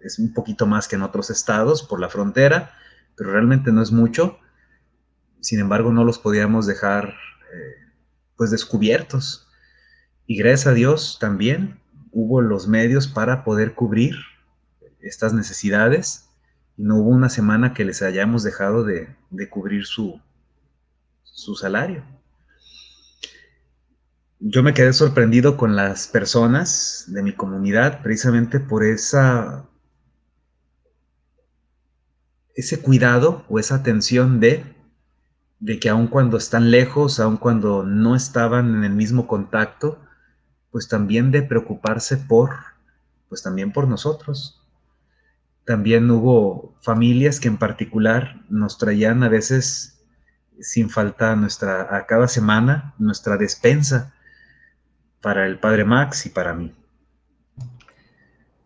es 0.00 0.18
un 0.18 0.34
poquito 0.34 0.66
más 0.66 0.88
que 0.88 0.96
en 0.96 1.02
otros 1.02 1.30
estados 1.30 1.82
por 1.82 2.00
la 2.00 2.08
frontera, 2.08 2.72
pero 3.16 3.32
realmente 3.32 3.72
no 3.72 3.82
es 3.82 3.92
mucho. 3.92 4.38
Sin 5.40 5.60
embargo, 5.60 5.92
no 5.92 6.04
los 6.04 6.18
podíamos 6.18 6.66
dejar 6.66 7.08
eh, 7.08 7.92
pues 8.36 8.50
descubiertos. 8.50 9.48
Y 10.26 10.36
gracias 10.36 10.66
a 10.68 10.74
Dios 10.74 11.18
también 11.20 11.80
hubo 12.12 12.40
los 12.40 12.68
medios 12.68 13.08
para 13.08 13.44
poder 13.44 13.74
cubrir 13.74 14.14
estas 15.00 15.32
necesidades 15.32 16.28
y 16.76 16.84
no 16.84 16.96
hubo 16.96 17.10
una 17.10 17.28
semana 17.28 17.74
que 17.74 17.84
les 17.84 18.02
hayamos 18.02 18.42
dejado 18.42 18.84
de, 18.84 19.14
de 19.30 19.48
cubrir 19.48 19.84
su, 19.84 20.20
su 21.22 21.54
salario. 21.54 22.04
Yo 24.38 24.62
me 24.62 24.74
quedé 24.74 24.92
sorprendido 24.92 25.56
con 25.56 25.76
las 25.76 26.08
personas 26.08 27.04
de 27.08 27.22
mi 27.22 27.32
comunidad 27.32 28.02
precisamente 28.02 28.58
por 28.58 28.84
esa 28.84 29.68
ese 32.54 32.80
cuidado 32.80 33.44
o 33.48 33.58
esa 33.58 33.76
atención 33.76 34.40
de, 34.40 34.64
de 35.60 35.78
que 35.78 35.88
aun 35.88 36.06
cuando 36.06 36.36
están 36.36 36.70
lejos, 36.70 37.20
aun 37.20 37.36
cuando 37.36 37.84
no 37.84 38.14
estaban 38.14 38.74
en 38.74 38.84
el 38.84 38.92
mismo 38.92 39.26
contacto, 39.26 39.98
pues 40.70 40.88
también 40.88 41.30
de 41.30 41.42
preocuparse 41.42 42.16
por, 42.16 42.50
pues 43.28 43.42
también 43.42 43.72
por 43.72 43.86
nosotros. 43.88 44.60
También 45.64 46.10
hubo 46.10 46.74
familias 46.80 47.38
que 47.38 47.48
en 47.48 47.58
particular 47.58 48.42
nos 48.48 48.78
traían 48.78 49.22
a 49.22 49.28
veces 49.28 50.02
sin 50.60 50.90
falta 50.90 51.34
nuestra, 51.36 51.96
a 51.96 52.06
cada 52.06 52.28
semana, 52.28 52.94
nuestra 52.98 53.36
despensa 53.36 54.14
para 55.20 55.46
el 55.46 55.58
padre 55.58 55.84
Max 55.84 56.26
y 56.26 56.30
para 56.30 56.52
mí. 56.54 56.74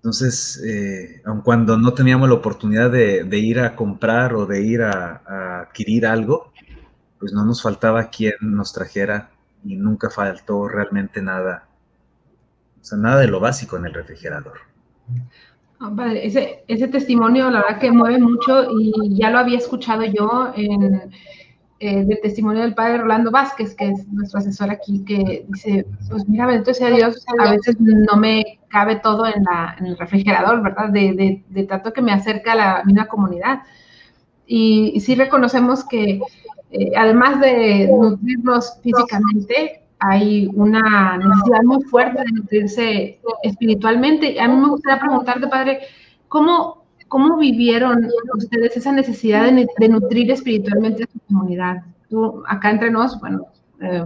Entonces, 0.07 0.63
eh, 0.65 1.21
aun 1.25 1.41
cuando 1.41 1.77
no 1.77 1.93
teníamos 1.93 2.29
la 2.29 2.37
oportunidad 2.37 2.93
de, 2.93 3.39
ir 3.41 3.59
a 3.59 3.75
comprar 3.75 4.35
o 4.35 4.47
de 4.47 4.63
ir 4.63 4.83
a, 4.83 5.63
adquirir 5.63 6.07
algo, 6.07 6.53
pues 7.19 7.33
no 7.33 7.45
nos 7.45 7.61
faltaba 7.61 8.09
quien 8.09 8.35
nos 8.41 8.73
trajera 8.73 9.31
y 9.65 9.75
nunca 9.75 10.09
faltó 10.09 10.69
realmente 10.69 11.21
nada, 11.21 11.67
o 12.81 12.85
sea, 12.85 12.99
nada 12.99 13.21
de 13.21 13.27
lo 13.27 13.41
básico 13.41 13.79
en 13.79 13.87
el 13.87 13.95
refrigerador. 13.95 14.59
Ah, 15.81 15.93
ese, 16.15 16.63
ese 16.69 16.87
testimonio, 16.87 17.51
la 17.51 17.63
verdad 17.63 17.81
que 17.81 17.91
mueve 17.91 18.21
mucho 18.21 18.69
y 18.79 18.93
ya 19.19 19.31
lo 19.31 19.39
había 19.39 19.59
escuchado 19.59 20.05
yo 20.05 20.53
en 20.55 21.11
eh, 21.79 22.05
del 22.05 22.21
testimonio 22.23 22.63
del 22.63 22.75
padre 22.75 22.99
Rolando 22.99 23.31
Vázquez, 23.31 23.75
que 23.75 23.91
es 23.91 24.09
nuestro 24.09 24.39
asesor 24.39 24.71
aquí, 24.71 25.05
que 25.05 25.45
dice, 25.49 25.87
pues 26.09 26.27
mira, 26.27 26.47
bendito 26.47 26.73
sea 26.73 26.89
Dios, 26.89 27.23
a 27.39 27.51
veces 27.51 27.77
no 27.79 28.17
me 28.17 28.61
cabe 28.69 28.97
todo 28.97 29.27
en, 29.27 29.45
la, 29.45 29.77
en 29.79 29.87
el 29.87 29.99
refrigerador, 29.99 30.63
¿verdad? 30.63 30.89
De, 30.89 31.43
de, 31.47 31.65
tanto 31.65 31.93
que 31.93 32.01
me 32.01 32.13
acerca 32.13 32.53
a 32.53 32.57
la 32.57 32.83
misma 32.85 33.07
comunidad. 33.09 33.61
Y, 34.47 34.99
sí 35.01 35.15
reconocemos 35.17 35.85
que 35.85 36.21
eh, 36.71 36.93
además 36.97 37.41
de 37.41 37.89
nutrirnos 37.89 38.79
físicamente, 38.83 39.83
hay 39.99 40.49
una 40.55 41.19
necesidad 41.19 41.63
muy 41.63 41.83
fuerte 41.85 42.21
de 42.21 42.33
nutrirse 42.33 43.21
espiritualmente. 43.43 44.41
A 44.41 44.49
mí 44.49 44.57
me 44.57 44.69
gustaría 44.69 45.01
preguntarte, 45.01 45.47
padre, 45.49 45.81
¿cómo 46.29 46.86
¿Cómo 47.09 47.37
vivieron 47.37 48.09
ustedes 48.35 48.77
esa 48.77 48.93
necesidad 48.93 49.45
de, 49.45 49.89
nutrir 49.89 50.31
espiritualmente 50.31 51.05
a 51.05 51.07
su 51.07 51.21
comunidad? 51.21 51.85
Tú, 52.11 52.43
acá 52.47 52.71
entre 52.71 52.91
nos, 52.91 53.21
bueno, 53.21 53.47
eh, 53.81 54.05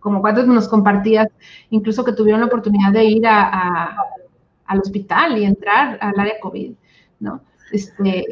como 0.00 0.20
cuántos 0.20 0.46
nos 0.46 0.68
compartías, 0.68 1.28
incluso 1.70 2.04
que 2.04 2.12
tuvieron 2.12 2.40
la 2.40 2.46
oportunidad 2.46 2.92
de 2.92 3.04
ir 3.04 3.26
a, 3.26 3.96
al 4.66 4.80
hospital 4.80 5.38
y 5.38 5.44
entrar 5.44 5.98
al 6.00 6.18
área 6.18 6.40
COVID, 6.40 6.72
¿no? 7.20 7.42
Este, 7.70 8.24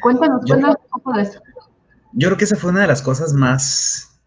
cuéntanos, 0.00 0.42
cuéntanos 0.46 0.76
un 0.84 0.90
poco 0.90 1.12
de 1.14 1.22
eso. 1.22 1.40
Yo 2.12 2.28
creo 2.28 2.38
que 2.38 2.44
esa 2.44 2.56
fue 2.56 2.70
una 2.70 2.82
de 2.82 2.86
las 2.86 3.02
cosas 3.02 3.32
más, 3.32 4.20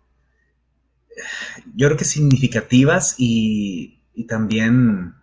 yo 1.75 1.87
creo 1.87 1.97
que 1.97 2.05
significativas 2.05 3.15
y, 3.17 4.01
y 4.13 4.27
también 4.27 5.15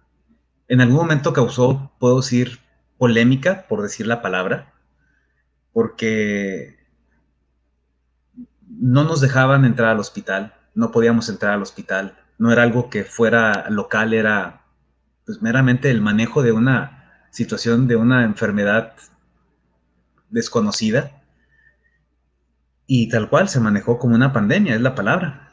en 0.68 0.80
algún 0.80 0.96
momento 0.96 1.32
causó, 1.32 1.92
puedo 1.98 2.16
decir, 2.16 2.60
polémica, 2.98 3.66
por 3.68 3.82
decir 3.82 4.06
la 4.06 4.20
palabra, 4.22 4.74
porque 5.72 6.76
no 8.66 9.04
nos 9.04 9.20
dejaban 9.20 9.64
entrar 9.64 9.90
al 9.90 10.00
hospital, 10.00 10.54
no 10.74 10.90
podíamos 10.92 11.28
entrar 11.28 11.52
al 11.52 11.62
hospital, 11.62 12.18
no 12.38 12.52
era 12.52 12.62
algo 12.62 12.90
que 12.90 13.04
fuera 13.04 13.68
local, 13.70 14.12
era 14.14 14.64
pues 15.24 15.42
meramente 15.42 15.90
el 15.90 16.00
manejo 16.00 16.42
de 16.42 16.52
una 16.52 17.26
situación 17.30 17.86
de 17.88 17.96
una 17.96 18.24
enfermedad 18.24 18.94
desconocida. 20.30 21.12
y 22.90 23.10
tal 23.10 23.28
cual 23.28 23.50
se 23.50 23.60
manejó 23.60 23.98
como 23.98 24.14
una 24.14 24.32
pandemia, 24.32 24.74
es 24.74 24.80
la 24.80 24.94
palabra. 24.94 25.52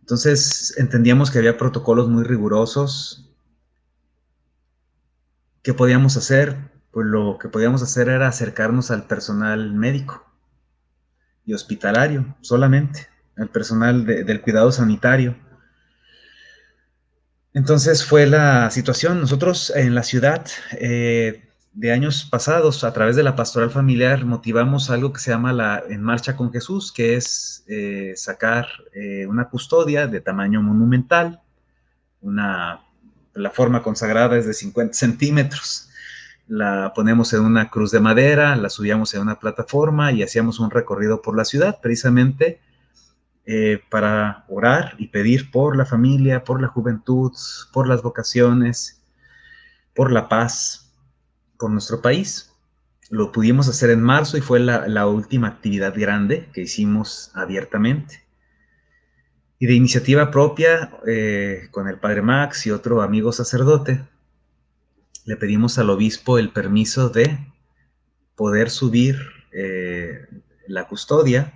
Entonces 0.00 0.74
entendíamos 0.78 1.30
que 1.30 1.38
había 1.38 1.58
protocolos 1.58 2.08
muy 2.08 2.24
rigurosos. 2.24 3.27
¿Qué 5.68 5.74
podíamos 5.74 6.16
hacer? 6.16 6.56
Pues 6.92 7.06
lo 7.06 7.36
que 7.38 7.50
podíamos 7.50 7.82
hacer 7.82 8.08
era 8.08 8.26
acercarnos 8.26 8.90
al 8.90 9.06
personal 9.06 9.74
médico 9.74 10.26
y 11.44 11.52
hospitalario 11.52 12.34
solamente, 12.40 13.06
al 13.36 13.50
personal 13.50 14.06
del 14.06 14.40
cuidado 14.40 14.72
sanitario. 14.72 15.36
Entonces 17.52 18.02
fue 18.02 18.24
la 18.24 18.70
situación. 18.70 19.20
Nosotros 19.20 19.70
en 19.76 19.94
la 19.94 20.04
ciudad 20.04 20.46
eh, 20.80 21.50
de 21.74 21.92
años 21.92 22.24
pasados, 22.24 22.82
a 22.82 22.94
través 22.94 23.14
de 23.14 23.24
la 23.24 23.36
pastoral 23.36 23.70
familiar, 23.70 24.24
motivamos 24.24 24.88
algo 24.88 25.12
que 25.12 25.20
se 25.20 25.32
llama 25.32 25.52
la 25.52 25.84
En 25.90 26.00
Marcha 26.00 26.34
con 26.34 26.50
Jesús, 26.50 26.90
que 26.90 27.14
es 27.14 27.66
eh, 27.68 28.14
sacar 28.16 28.68
eh, 28.94 29.26
una 29.26 29.50
custodia 29.50 30.06
de 30.06 30.22
tamaño 30.22 30.62
monumental, 30.62 31.42
una, 32.22 32.87
la 33.38 33.50
forma 33.50 33.82
consagrada 33.82 34.36
es 34.36 34.46
de 34.46 34.54
50 34.54 34.94
centímetros, 34.94 35.88
la 36.48 36.92
ponemos 36.94 37.32
en 37.32 37.40
una 37.42 37.70
cruz 37.70 37.90
de 37.90 38.00
madera, 38.00 38.56
la 38.56 38.70
subíamos 38.70 39.14
en 39.14 39.20
una 39.20 39.38
plataforma 39.38 40.12
y 40.12 40.22
hacíamos 40.22 40.58
un 40.60 40.70
recorrido 40.70 41.22
por 41.22 41.36
la 41.36 41.44
ciudad, 41.44 41.78
precisamente 41.80 42.60
eh, 43.44 43.80
para 43.90 44.44
orar 44.48 44.94
y 44.98 45.08
pedir 45.08 45.50
por 45.50 45.76
la 45.76 45.86
familia, 45.86 46.44
por 46.44 46.60
la 46.60 46.68
juventud, 46.68 47.32
por 47.72 47.88
las 47.88 48.02
vocaciones, 48.02 49.02
por 49.94 50.12
la 50.12 50.28
paz 50.28 50.92
con 51.56 51.72
nuestro 51.72 52.02
país. 52.02 52.52
Lo 53.10 53.32
pudimos 53.32 53.68
hacer 53.68 53.90
en 53.90 54.02
marzo 54.02 54.36
y 54.36 54.42
fue 54.42 54.60
la, 54.60 55.06
última 55.06 55.48
actividad 55.48 55.94
grande 55.96 56.50
que 56.52 56.62
hicimos 56.62 57.30
abiertamente. 57.34 58.22
Y 59.58 59.66
de 59.66 59.74
iniciativa 59.74 60.30
propia, 60.30 60.90
eh, 61.06 61.68
con 61.70 61.88
el 61.88 61.98
padre 61.98 62.22
Max 62.22 62.66
y 62.66 62.70
otro 62.70 63.02
amigo 63.02 63.32
sacerdote, 63.32 64.04
le 65.24 65.36
pedimos 65.36 65.78
al 65.78 65.90
obispo 65.90 66.38
el 66.38 66.50
permiso 66.50 67.08
de 67.08 67.38
poder 68.36 68.70
subir 68.70 69.18
eh, 69.52 70.26
la 70.68 70.86
custodia 70.86 71.52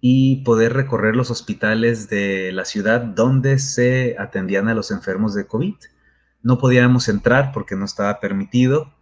y 0.00 0.44
poder 0.44 0.74
recorrer 0.74 1.16
los 1.16 1.30
hospitales 1.30 2.08
de 2.08 2.52
la 2.52 2.64
ciudad 2.64 3.00
donde 3.00 3.58
se 3.58 4.16
atendían 4.18 4.68
a 4.68 4.74
los 4.74 4.90
enfermos 4.90 5.34
de 5.34 5.46
COVID. 5.46 5.74
No 6.42 6.58
podíamos 6.58 7.08
entrar 7.08 7.52
porque 7.52 7.74
no 7.74 7.84
estaba 7.84 8.20
permitido, 8.20 8.92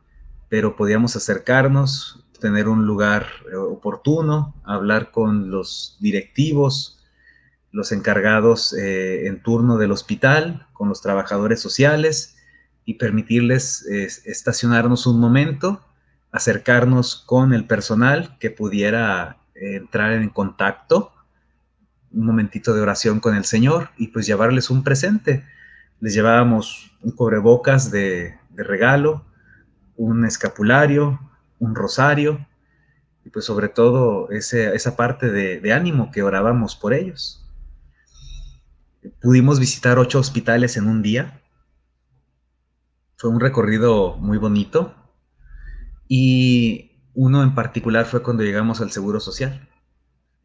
pero 0.48 0.76
podíamos 0.76 1.16
acercarnos, 1.16 2.24
tener 2.40 2.68
un 2.68 2.86
lugar 2.86 3.26
eh, 3.52 3.56
oportuno, 3.56 4.54
hablar 4.64 5.10
con 5.10 5.50
los 5.50 5.96
directivos, 6.00 7.01
los 7.72 7.90
encargados 7.92 8.72
eh, 8.74 9.26
en 9.26 9.42
turno 9.42 9.78
del 9.78 9.92
hospital, 9.92 10.66
con 10.72 10.88
los 10.88 11.02
trabajadores 11.02 11.60
sociales 11.60 12.36
y 12.84 12.94
permitirles 12.94 13.84
estacionarnos 13.86 15.06
un 15.06 15.20
momento, 15.20 15.84
acercarnos 16.32 17.22
con 17.26 17.52
el 17.54 17.66
personal 17.66 18.36
que 18.38 18.50
pudiera 18.50 19.38
eh, 19.54 19.76
entrar 19.76 20.12
en 20.12 20.28
contacto, 20.28 21.12
un 22.12 22.26
momentito 22.26 22.74
de 22.74 22.80
oración 22.80 23.20
con 23.20 23.36
el 23.36 23.44
Señor 23.44 23.90
y 23.96 24.08
pues 24.08 24.26
llevarles 24.26 24.68
un 24.70 24.82
presente. 24.82 25.44
Les 26.00 26.14
llevábamos 26.14 26.90
un 27.02 27.12
cubrebocas 27.12 27.90
de, 27.90 28.34
de 28.50 28.64
regalo, 28.64 29.24
un 29.96 30.24
escapulario, 30.24 31.20
un 31.58 31.74
rosario, 31.74 32.46
y 33.24 33.30
pues 33.30 33.44
sobre 33.44 33.68
todo 33.68 34.30
esa 34.30 34.96
parte 34.96 35.30
de, 35.30 35.72
ánimo 35.72 36.10
que 36.10 36.22
orábamos 36.22 36.76
por 36.76 36.92
ellos. 36.92 37.41
Pudimos 39.20 39.58
visitar 39.58 39.98
ocho 39.98 40.18
hospitales 40.18 40.76
en 40.76 40.86
un 40.86 41.02
día. 41.02 41.40
Fue 43.16 43.30
un 43.30 43.40
recorrido 43.40 44.16
muy 44.16 44.38
bonito. 44.38 44.94
Y 46.08 46.92
uno 47.14 47.42
en 47.42 47.54
particular 47.54 48.06
fue 48.06 48.22
cuando 48.22 48.42
llegamos 48.42 48.80
al 48.80 48.90
Seguro 48.90 49.20
Social. 49.20 49.68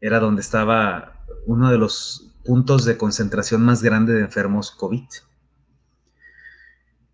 Era 0.00 0.20
donde 0.20 0.42
estaba 0.42 1.24
uno 1.46 1.70
de 1.70 1.78
los 1.78 2.34
puntos 2.44 2.84
de 2.84 2.96
concentración 2.96 3.62
más 3.62 3.82
grande 3.82 4.14
de 4.14 4.22
enfermos 4.22 4.70
COVID 4.70 5.04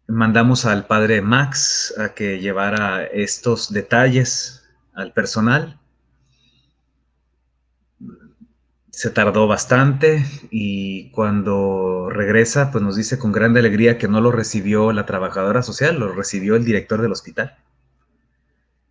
mandamos 0.07 0.67
al 0.67 0.87
padre 0.87 1.23
Max 1.23 1.95
a 1.99 2.15
que 2.15 2.41
llevara 2.41 3.05
estos 3.05 3.73
detalles 3.73 4.63
al 4.93 5.13
personal. 5.13 5.81
Se 8.97 9.11
tardó 9.11 9.47
bastante 9.47 10.25
y 10.51 11.11
cuando 11.11 12.09
regresa, 12.11 12.71
pues 12.71 12.83
nos 12.83 12.97
dice 12.97 13.19
con 13.19 13.33
gran 13.33 13.57
alegría 13.57 13.99
que 13.99 14.09
no 14.09 14.21
lo 14.21 14.31
recibió 14.31 14.93
la 14.93 15.05
trabajadora 15.05 15.63
social, 15.63 15.99
lo 15.99 16.13
recibió 16.13 16.55
el 16.55 16.65
director 16.65 17.03
del 17.03 17.13
hospital. 17.13 17.57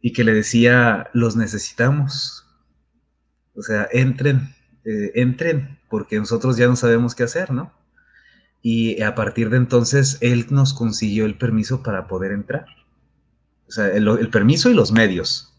Y 0.01 0.11
que 0.11 0.23
le 0.23 0.33
decía, 0.33 1.09
los 1.13 1.37
necesitamos. 1.37 2.45
O 3.55 3.61
sea, 3.61 3.87
entren, 3.91 4.53
eh, 4.83 5.11
entren, 5.15 5.79
porque 5.89 6.17
nosotros 6.17 6.57
ya 6.57 6.67
no 6.67 6.75
sabemos 6.75 7.15
qué 7.15 7.23
hacer, 7.23 7.51
¿no? 7.51 7.71
y 8.65 9.01
a 9.03 9.13
partir 9.13 9.49
de 9.49 9.57
entonces 9.57 10.17
él 10.21 10.47
nos 10.49 10.73
consiguió 10.73 11.25
el 11.25 11.37
permiso 11.37 11.83
para 11.83 12.07
poder 12.07 12.31
entrar. 12.31 12.65
O 13.67 13.71
sea, 13.71 13.87
el, 13.89 14.29
permiso 14.29 14.69
y 14.69 14.73
los 14.73 14.93
medios. 14.93 15.53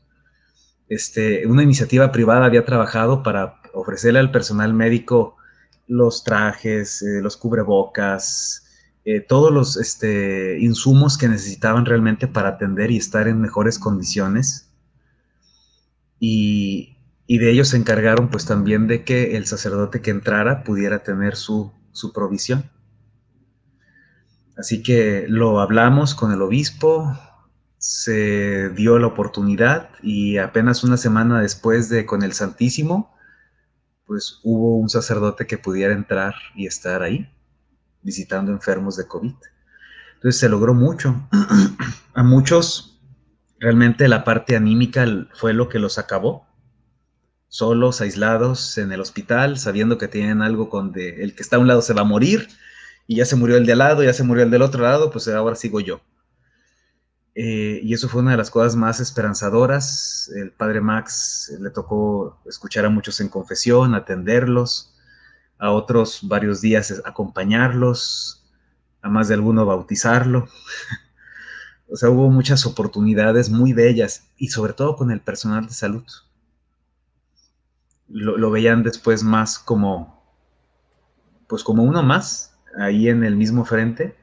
Este, 0.88 1.46
una 1.46 1.62
iniciativa 1.62 2.10
privada 2.12 2.46
había 2.46 2.64
trabajado 2.64 3.22
para 3.22 3.60
ofrecerle 3.74 4.18
al 4.18 4.30
personal 4.30 4.72
médico 4.72 5.36
los 5.86 6.24
trajes, 6.24 7.02
eh, 7.02 7.20
los 7.20 7.36
cubrebocas, 7.36 8.64
eh, 9.04 9.20
todos 9.20 9.52
los 9.52 9.76
este, 9.76 10.58
insumos 10.60 11.18
que 11.18 11.28
necesitaban 11.28 11.84
realmente 11.84 12.26
para 12.26 12.50
atender 12.50 12.90
y 12.90 12.96
estar 12.96 13.28
en 13.28 13.40
mejores 13.40 13.78
condiciones. 13.78 14.70
Y, 16.18 16.96
y, 17.26 17.38
de 17.38 17.50
ellos 17.50 17.68
se 17.68 17.76
encargaron 17.76 18.30
pues 18.30 18.46
también 18.46 18.86
de 18.86 19.04
que 19.04 19.36
el 19.36 19.46
sacerdote 19.46 20.00
que 20.00 20.10
entrara 20.10 20.64
pudiera 20.64 21.02
tener 21.02 21.36
su, 21.36 21.72
su 21.92 22.12
provisión. 22.12 22.70
Así 24.56 24.82
que 24.82 25.26
lo 25.28 25.60
hablamos 25.60 26.14
con 26.14 26.32
el 26.32 26.40
obispo, 26.40 27.12
se 27.78 28.70
dio 28.70 28.98
la 28.98 29.08
oportunidad 29.08 29.90
y 30.02 30.38
apenas 30.38 30.84
una 30.84 30.96
semana 30.96 31.42
después 31.42 31.90
de 31.90 32.06
con 32.06 32.22
el 32.22 32.32
Santísimo, 32.32 33.13
pues 34.06 34.40
hubo 34.42 34.76
un 34.76 34.88
sacerdote 34.88 35.46
que 35.46 35.58
pudiera 35.58 35.94
entrar 35.94 36.34
y 36.54 36.66
estar 36.66 37.02
ahí, 37.02 37.28
visitando 38.02 38.52
enfermos 38.52 38.96
de 38.96 39.06
COVID. 39.06 39.34
Entonces 40.14 40.40
se 40.40 40.48
logró 40.48 40.74
mucho. 40.74 41.28
A 42.14 42.22
muchos 42.22 43.00
realmente 43.58 44.08
la 44.08 44.24
parte 44.24 44.56
anímica 44.56 45.06
fue 45.34 45.52
lo 45.52 45.68
que 45.68 45.78
los 45.78 45.98
acabó. 45.98 46.46
Solos, 47.48 48.00
aislados 48.00 48.78
en 48.78 48.92
el 48.92 49.00
hospital, 49.00 49.58
sabiendo 49.58 49.96
que 49.96 50.08
tienen 50.08 50.42
algo 50.42 50.68
con 50.68 50.92
el 50.96 51.34
que 51.34 51.42
está 51.42 51.56
a 51.56 51.60
un 51.60 51.68
lado 51.68 51.82
se 51.82 51.94
va 51.94 52.00
a 52.00 52.04
morir 52.04 52.48
y 53.06 53.16
ya 53.16 53.26
se 53.26 53.36
murió 53.36 53.56
el 53.56 53.66
de 53.66 53.72
al 53.72 53.78
lado, 53.78 54.02
ya 54.02 54.12
se 54.12 54.24
murió 54.24 54.42
el 54.42 54.50
del 54.50 54.62
otro 54.62 54.82
lado, 54.82 55.10
pues 55.10 55.28
ahora 55.28 55.54
sigo 55.54 55.80
yo. 55.80 56.00
Eh, 57.34 57.80
y 57.82 57.94
eso 57.94 58.08
fue 58.08 58.22
una 58.22 58.32
de 58.32 58.36
las 58.36 58.50
cosas 58.50 58.76
más 58.76 59.00
esperanzadoras. 59.00 60.30
El 60.36 60.52
padre 60.52 60.80
Max 60.80 61.52
le 61.60 61.70
tocó 61.70 62.38
escuchar 62.46 62.84
a 62.84 62.90
muchos 62.90 63.20
en 63.20 63.28
confesión, 63.28 63.94
atenderlos, 63.94 64.94
a 65.58 65.70
otros 65.72 66.20
varios 66.22 66.60
días 66.60 67.02
acompañarlos, 67.04 68.44
a 69.02 69.08
más 69.08 69.28
de 69.28 69.34
alguno 69.34 69.66
bautizarlo. 69.66 70.48
o 71.90 71.96
sea, 71.96 72.10
hubo 72.10 72.30
muchas 72.30 72.66
oportunidades 72.66 73.50
muy 73.50 73.72
bellas 73.72 74.28
y 74.36 74.48
sobre 74.48 74.72
todo 74.72 74.96
con 74.96 75.10
el 75.10 75.20
personal 75.20 75.66
de 75.66 75.72
salud. 75.72 76.04
Lo, 78.08 78.36
lo 78.36 78.50
veían 78.50 78.82
después 78.84 79.24
más 79.24 79.58
como, 79.58 80.22
pues 81.48 81.64
como 81.64 81.82
uno 81.82 82.02
más, 82.02 82.56
ahí 82.78 83.08
en 83.08 83.24
el 83.24 83.34
mismo 83.34 83.64
frente 83.64 84.16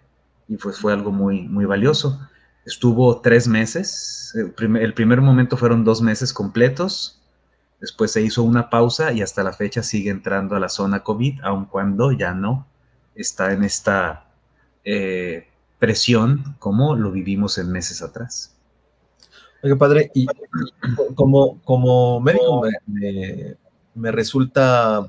y 0.47 0.57
pues 0.57 0.79
fue 0.79 0.93
algo 0.93 1.11
muy, 1.11 1.47
muy 1.47 1.65
valioso. 1.65 2.19
Estuvo 2.65 3.21
tres 3.21 3.47
meses, 3.47 4.33
el 4.35 4.93
primer, 4.93 5.21
momento 5.21 5.57
fueron 5.57 5.83
dos 5.83 6.01
meses 6.01 6.31
completos, 6.31 7.19
después 7.79 8.11
se 8.11 8.21
hizo 8.21 8.43
una 8.43 8.69
pausa 8.69 9.11
y 9.11 9.21
hasta 9.21 9.43
la 9.43 9.53
fecha 9.53 9.81
sigue 9.81 10.11
entrando 10.11 10.55
a 10.55 10.59
la 10.59 10.69
zona 10.69 11.03
COVID, 11.03 11.41
aun 11.43 11.65
cuando 11.65 12.11
ya 12.11 12.33
no 12.33 12.67
está 13.15 13.51
en 13.53 13.63
esta 13.63 14.25
eh, 14.83 15.47
presión 15.79 16.55
como 16.59 16.95
lo 16.95 17.11
vivimos 17.11 17.57
en 17.57 17.71
meses 17.71 18.03
atrás. 18.03 18.55
Oiga, 19.63 19.75
padre, 19.75 20.11
y 20.13 20.27
como, 21.15 21.59
como 21.63 22.19
médico 22.19 22.63
me, 23.95 24.11
resulta 24.11 25.07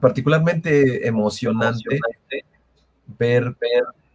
particularmente 0.00 1.06
emocionante 1.06 2.00
ver, 3.18 3.56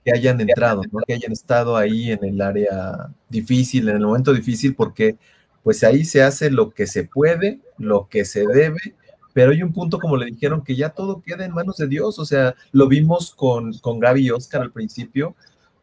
que 0.03 0.11
hayan 0.11 0.39
entrado, 0.41 0.81
que 1.07 1.13
hayan 1.13 1.31
estado 1.31 1.75
ahí 1.75 2.11
en 2.11 2.23
el 2.23 2.41
área 2.41 3.09
difícil, 3.29 3.89
en 3.89 3.97
el 3.97 4.05
momento 4.05 4.33
difícil, 4.33 4.75
porque 4.75 5.17
pues 5.63 5.83
ahí 5.83 6.05
se 6.05 6.23
hace 6.23 6.49
lo 6.49 6.71
que 6.71 6.87
se 6.87 7.03
puede, 7.03 7.59
lo 7.77 8.07
que 8.09 8.25
se 8.25 8.47
debe, 8.47 8.95
pero 9.33 9.51
hay 9.51 9.61
un 9.61 9.73
punto, 9.73 9.99
como 9.99 10.17
le 10.17 10.25
dijeron, 10.25 10.63
que 10.63 10.75
ya 10.75 10.89
todo 10.89 11.21
queda 11.21 11.45
en 11.45 11.53
manos 11.53 11.77
de 11.77 11.87
Dios, 11.87 12.17
o 12.19 12.25
sea, 12.25 12.55
lo 12.71 12.87
vimos 12.87 13.33
con, 13.35 13.73
con 13.79 13.99
Gaby 13.99 14.27
y 14.27 14.31
Oscar 14.31 14.61
al 14.61 14.71
principio, 14.71 15.35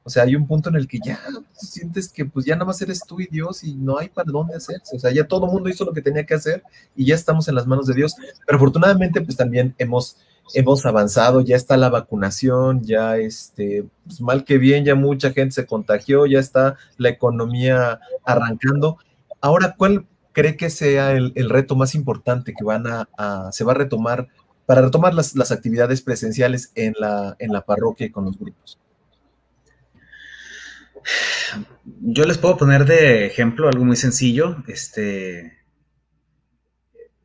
o 0.07 0.09
sea, 0.09 0.23
hay 0.23 0.37
un 0.37 0.47
punto 0.47 0.69
en 0.69 0.77
el 0.77 0.87
que 0.87 1.01
ya 1.05 1.19
sientes 1.51 2.09
que 2.09 2.25
pues 2.25 2.47
ya 2.47 2.55
nada 2.55 2.67
más 2.67 2.81
eres 2.81 3.01
tú 3.05 3.21
y 3.21 3.27
Dios 3.27 3.65
y 3.65 3.75
no 3.75 3.99
hay 3.99 4.09
para 4.09 4.31
dónde 4.31 4.55
hacerse. 4.55 4.95
O 4.95 5.01
sea, 5.01 5.11
ya 5.11 5.27
todo 5.27 5.47
el 5.47 5.53
mundo 5.53 5.69
hizo 5.69 5.85
lo 5.85 5.93
que 5.93 6.01
tenía 6.01 6.25
que 6.25 6.35
hacer 6.35 6.63
y 6.95 7.07
ya 7.07 7.17
estamos 7.17 7.49
en 7.49 7.57
las 7.57 7.67
manos 7.67 7.89
de 7.89 7.95
Dios. 7.95 8.15
Pero 8.47 8.57
afortunadamente 8.57 9.21
pues 9.21 9.37
también 9.37 9.75
hemos, 9.79 10.17
hemos 10.55 10.87
avanzado, 10.87 11.41
ya 11.41 11.57
está 11.57 11.77
la 11.77 11.89
vacunación, 11.89 12.83
ya 12.85 13.17
este, 13.17 13.85
pues 14.05 14.21
mal 14.21 14.45
que 14.45 14.59
bien, 14.59 14.85
ya 14.85 14.95
mucha 14.95 15.33
gente 15.33 15.55
se 15.55 15.67
contagió, 15.67 16.27
ya 16.27 16.39
está 16.39 16.77
la 16.97 17.09
economía 17.09 18.01
arrancando. 18.25 18.99
Ahora, 19.41 19.75
¿cuál 19.77 20.07
cree 20.33 20.57
que 20.57 20.71
sea 20.71 21.13
el, 21.13 21.51
reto 21.51 21.77
más 21.77 21.95
importante 21.95 22.55
que 22.57 22.65
van 22.65 22.85
a, 22.87 23.51
se 23.53 23.65
va 23.65 23.73
a 23.73 23.77
retomar 23.77 24.29
para 24.67 24.83
retomar 24.83 25.15
las, 25.15 25.37
las 25.37 25.53
actividades 25.53 26.03
presenciales 26.03 26.73
en 26.75 26.95
la, 26.99 27.37
en 27.39 27.53
la 27.53 27.63
parroquia 27.63 28.07
y 28.07 28.11
con 28.11 28.25
los 28.25 28.39
grupos? 28.39 28.79
Yo 32.03 32.25
les 32.25 32.39
puedo 32.39 32.57
poner 32.57 32.85
de 32.85 33.27
ejemplo 33.27 33.69
algo 33.69 33.85
muy 33.85 33.97
sencillo, 33.97 34.57
este, 34.67 35.56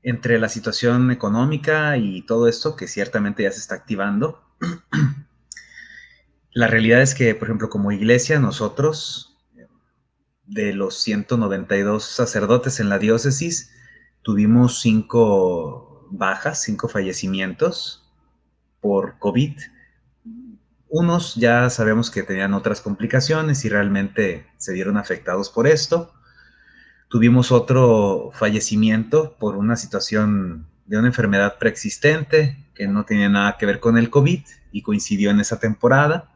entre 0.04 0.40
la 0.40 0.50
situación 0.50 1.12
económica 1.12 1.98
y 1.98 2.24
todo 2.24 2.48
esto, 2.48 2.76
que 2.76 2.88
ciertamente 2.88 3.44
ya 3.44 3.52
se 3.52 3.60
está 3.60 3.76
activando. 3.76 4.44
La 6.54 6.68
realidad 6.68 7.02
es 7.02 7.16
que, 7.16 7.34
por 7.34 7.48
ejemplo, 7.48 7.70
como 7.70 7.92
iglesia, 7.92 8.40
nosotros, 8.40 9.38
de 10.46 10.74
los 10.74 10.96
192 11.02 12.04
sacerdotes 12.04 12.82
en 12.82 12.90
la 12.90 13.00
diócesis, 13.00 13.72
tuvimos 14.22 14.82
cinco 14.82 16.08
bajas, 16.12 16.62
cinco 16.62 16.90
fallecimientos 16.90 18.12
por 18.82 19.18
COVID 19.20 19.58
unos 20.92 21.36
ya 21.36 21.70
sabemos 21.70 22.12
que 22.12 22.22
tenían 22.22 22.54
otras 22.54 22.82
complicaciones 22.82 23.64
y 23.64 23.70
realmente 23.70 24.46
se 24.58 24.74
vieron 24.74 24.98
afectados 24.98 25.50
por 25.50 25.66
esto. 25.66 26.14
Tuvimos 27.12 27.52
otro 27.52 28.32
fallecimiento 28.34 29.36
por 29.38 29.56
una 29.56 29.76
situación 29.76 30.66
de 30.88 30.98
una 30.98 31.10
enfermedad 31.10 31.60
preexistente 31.60 32.66
que 32.74 32.88
no 32.88 33.06
tenía 33.06 33.30
nada 33.30 33.58
que 33.60 33.68
ver 33.68 33.80
con 33.80 33.98
el 33.98 34.10
COVID 34.10 34.42
y 34.72 34.82
coincidió 34.82 35.30
en 35.30 35.40
esa 35.40 35.60
temporada. 35.60 36.32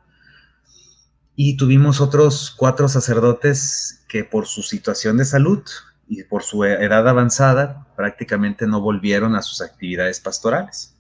Y 1.36 1.58
tuvimos 1.58 2.00
otros 2.00 2.54
cuatro 2.56 2.88
sacerdotes 2.88 4.06
que 4.08 4.24
por 4.24 4.46
su 4.46 4.62
situación 4.62 5.18
de 5.18 5.26
salud 5.26 5.64
y 6.08 6.24
por 6.24 6.44
su 6.44 6.64
edad 6.64 7.08
avanzada 7.08 7.88
prácticamente 7.96 8.68
no 8.68 8.82
volvieron 8.82 9.36
a 9.36 9.42
sus 9.42 9.62
actividades 9.62 10.20
pastorales. 10.20 10.96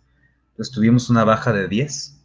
Entonces 0.51 0.73
tuvimos 0.73 1.09
una 1.11 1.23
baja 1.23 1.53
de 1.53 1.67
10 1.67 2.15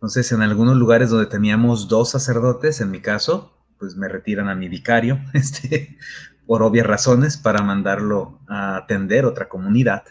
entonces, 0.00 0.32
en 0.32 0.40
algunos 0.40 0.78
lugares 0.78 1.10
donde 1.10 1.26
teníamos 1.26 1.86
dos 1.86 2.08
sacerdotes, 2.08 2.80
en 2.80 2.90
mi 2.90 3.02
caso, 3.02 3.52
pues 3.80 3.96
me 3.96 4.08
retiran 4.08 4.48
a 4.48 4.54
mi 4.54 4.68
vicario, 4.68 5.18
este, 5.32 5.98
por 6.46 6.62
obvias 6.62 6.86
razones, 6.86 7.36
para 7.36 7.62
mandarlo 7.62 8.38
a 8.46 8.76
atender 8.76 9.24
otra 9.24 9.48
comunidad. 9.48 10.04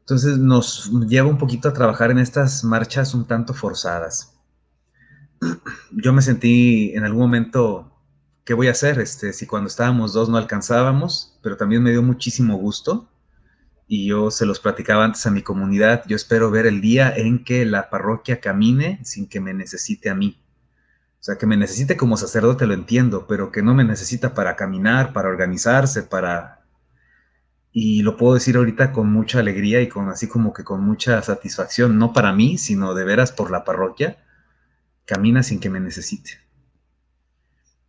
Entonces 0.00 0.38
nos 0.38 0.88
lleva 1.08 1.28
un 1.28 1.38
poquito 1.38 1.68
a 1.68 1.72
trabajar 1.72 2.12
en 2.12 2.18
estas 2.18 2.62
marchas 2.62 3.14
un 3.14 3.26
tanto 3.26 3.54
forzadas. 3.54 4.38
Yo 5.90 6.12
me 6.12 6.22
sentí 6.22 6.92
en 6.94 7.04
algún 7.04 7.22
momento, 7.22 7.92
¿qué 8.44 8.54
voy 8.54 8.68
a 8.68 8.72
hacer? 8.72 9.00
Este, 9.00 9.32
si 9.32 9.46
cuando 9.46 9.66
estábamos 9.66 10.12
dos 10.12 10.28
no 10.28 10.36
alcanzábamos, 10.36 11.36
pero 11.42 11.56
también 11.56 11.82
me 11.82 11.90
dio 11.90 12.02
muchísimo 12.02 12.56
gusto 12.56 13.08
y 13.88 14.06
yo 14.06 14.30
se 14.30 14.46
los 14.46 14.58
platicaba 14.58 15.04
antes 15.04 15.26
a 15.26 15.30
mi 15.30 15.42
comunidad, 15.42 16.02
yo 16.06 16.16
espero 16.16 16.50
ver 16.50 16.66
el 16.66 16.80
día 16.80 17.12
en 17.14 17.44
que 17.44 17.64
la 17.64 17.88
parroquia 17.88 18.40
camine 18.40 19.00
sin 19.04 19.28
que 19.28 19.40
me 19.40 19.54
necesite 19.54 20.10
a 20.10 20.14
mí. 20.14 20.42
O 21.20 21.24
sea, 21.26 21.36
que 21.38 21.46
me 21.46 21.56
necesite 21.56 21.96
como 21.96 22.16
sacerdote 22.16 22.66
lo 22.66 22.74
entiendo, 22.74 23.26
pero 23.26 23.50
que 23.50 23.62
no 23.62 23.74
me 23.74 23.84
necesita 23.84 24.34
para 24.34 24.56
caminar, 24.56 25.12
para 25.12 25.28
organizarse, 25.28 26.02
para... 26.02 26.64
Y 27.72 28.02
lo 28.02 28.16
puedo 28.16 28.34
decir 28.34 28.56
ahorita 28.56 28.92
con 28.92 29.12
mucha 29.12 29.40
alegría 29.40 29.82
y 29.82 29.88
con 29.88 30.08
así 30.08 30.28
como 30.28 30.52
que 30.52 30.64
con 30.64 30.82
mucha 30.82 31.20
satisfacción, 31.22 31.98
no 31.98 32.12
para 32.12 32.32
mí, 32.32 32.58
sino 32.58 32.94
de 32.94 33.04
veras 33.04 33.32
por 33.32 33.50
la 33.50 33.64
parroquia, 33.64 34.18
camina 35.04 35.42
sin 35.42 35.60
que 35.60 35.68
me 35.68 35.80
necesite. 35.80 36.46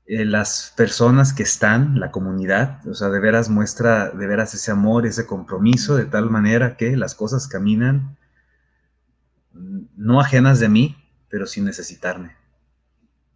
Eh, 0.08 0.24
las 0.24 0.74
personas 0.78 1.34
que 1.34 1.44
están, 1.44 2.00
la 2.00 2.12
comunidad, 2.12 2.88
o 2.88 2.94
sea, 2.94 3.10
de 3.10 3.20
veras 3.20 3.50
muestra 3.50 4.10
de 4.10 4.26
veras 4.26 4.54
ese 4.54 4.72
amor, 4.72 5.06
ese 5.06 5.26
compromiso, 5.26 5.96
de 5.98 6.06
tal 6.06 6.30
manera 6.30 6.78
que 6.78 6.96
las 6.96 7.14
cosas 7.14 7.48
caminan 7.48 8.18
no 9.52 10.22
ajenas 10.22 10.60
de 10.60 10.70
mí, 10.70 10.96
pero 11.30 11.46
sin 11.46 11.66
necesitarme. 11.66 12.36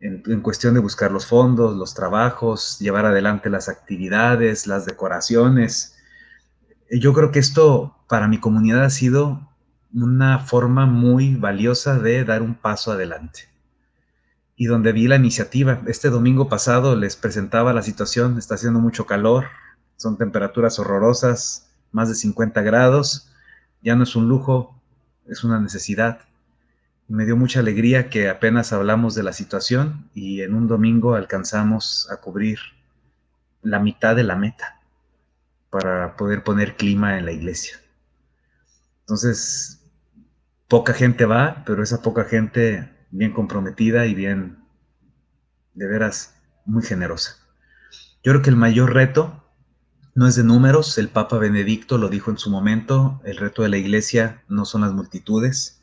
En, 0.02 0.42
cuestión 0.42 0.74
de 0.74 0.80
buscar 0.80 1.12
los 1.12 1.28
fondos, 1.28 1.78
los 1.78 1.94
trabajos, 1.94 2.80
llevar 2.80 3.06
adelante 3.06 3.52
las 3.52 3.70
actividades, 3.70 4.66
las 4.66 4.86
decoraciones. 4.86 5.96
Yo 6.90 7.14
creo 7.14 7.32
que 7.32 7.38
esto 7.38 7.96
para 8.10 8.28
mi 8.28 8.40
comunidad 8.40 8.84
ha 8.84 8.90
sido 8.90 9.48
una 9.94 10.40
forma 10.40 10.88
muy 10.88 11.36
valiosa 11.36 12.00
de 12.00 12.26
dar 12.26 12.42
un 12.42 12.56
paso 12.56 12.92
adelante 12.92 13.52
y 14.56 14.66
donde 14.66 14.92
vi 14.92 15.08
la 15.08 15.16
iniciativa. 15.16 15.82
Este 15.88 16.10
domingo 16.10 16.50
pasado 16.50 16.96
les 16.96 17.16
presentaba 17.16 17.74
la 17.74 17.82
situación, 17.82 18.38
está 18.38 18.56
haciendo 18.56 18.80
mucho 18.80 19.06
calor, 19.06 19.46
son 19.98 20.18
temperaturas 20.18 20.80
horrorosas, 20.80 21.72
más 21.92 22.10
de 22.10 22.16
50 22.16 22.62
grados, 22.62 23.32
ya 23.82 23.96
no 23.96 24.04
es 24.04 24.16
un 24.16 24.28
lujo, 24.28 24.80
es 25.28 25.44
una 25.44 25.60
necesidad. 25.60 26.22
Me 27.12 27.26
dio 27.26 27.36
mucha 27.36 27.60
alegría 27.60 28.10
que 28.10 28.30
apenas 28.30 28.71
hablamos 28.71 29.15
de 29.15 29.24
la 29.24 29.34
situación 29.34 30.10
y 30.13 30.43
en 30.43 30.54
un 30.54 30.69
domingo 30.69 31.15
alcanzamos 31.15 32.10
a 32.10 32.21
cubrir 32.21 32.60
la 33.62 33.80
mitad 33.80 34.15
de 34.15 34.24
la 34.24 34.38
meta 34.38 34.80
para 35.69 36.15
poder 36.15 36.41
poner 36.45 36.78
clima 36.78 37.17
en 37.17 37.26
la 37.26 37.34
iglesia. 37.34 37.76
Entonces, 39.02 39.84
poca 40.69 40.93
gente 40.93 41.26
va, 41.26 41.65
pero 41.65 41.84
esa 41.84 42.02
poca 42.02 42.24
gente 42.24 42.89
bien 43.10 43.34
comprometida 43.34 44.06
y 44.06 44.15
bien, 44.15 44.60
de 45.74 45.88
veras, 45.88 46.34
muy 46.63 46.82
generosa. 46.82 47.36
Yo 48.24 48.32
creo 48.32 48.41
que 48.41 48.52
el 48.52 48.56
mayor 48.56 48.93
reto 48.93 49.43
no 50.15 50.30
es 50.30 50.38
de 50.38 50.45
números, 50.45 50.97
el 50.97 51.10
Papa 51.10 51.38
Benedicto 51.39 51.97
lo 51.97 52.08
dijo 52.08 52.32
en 52.32 52.38
su 52.38 52.50
momento, 52.50 53.19
el 53.26 53.36
reto 53.36 53.63
de 53.63 53.69
la 53.69 53.78
iglesia 53.78 54.43
no 54.47 54.63
son 54.63 54.80
las 54.80 54.93
multitudes, 54.93 55.81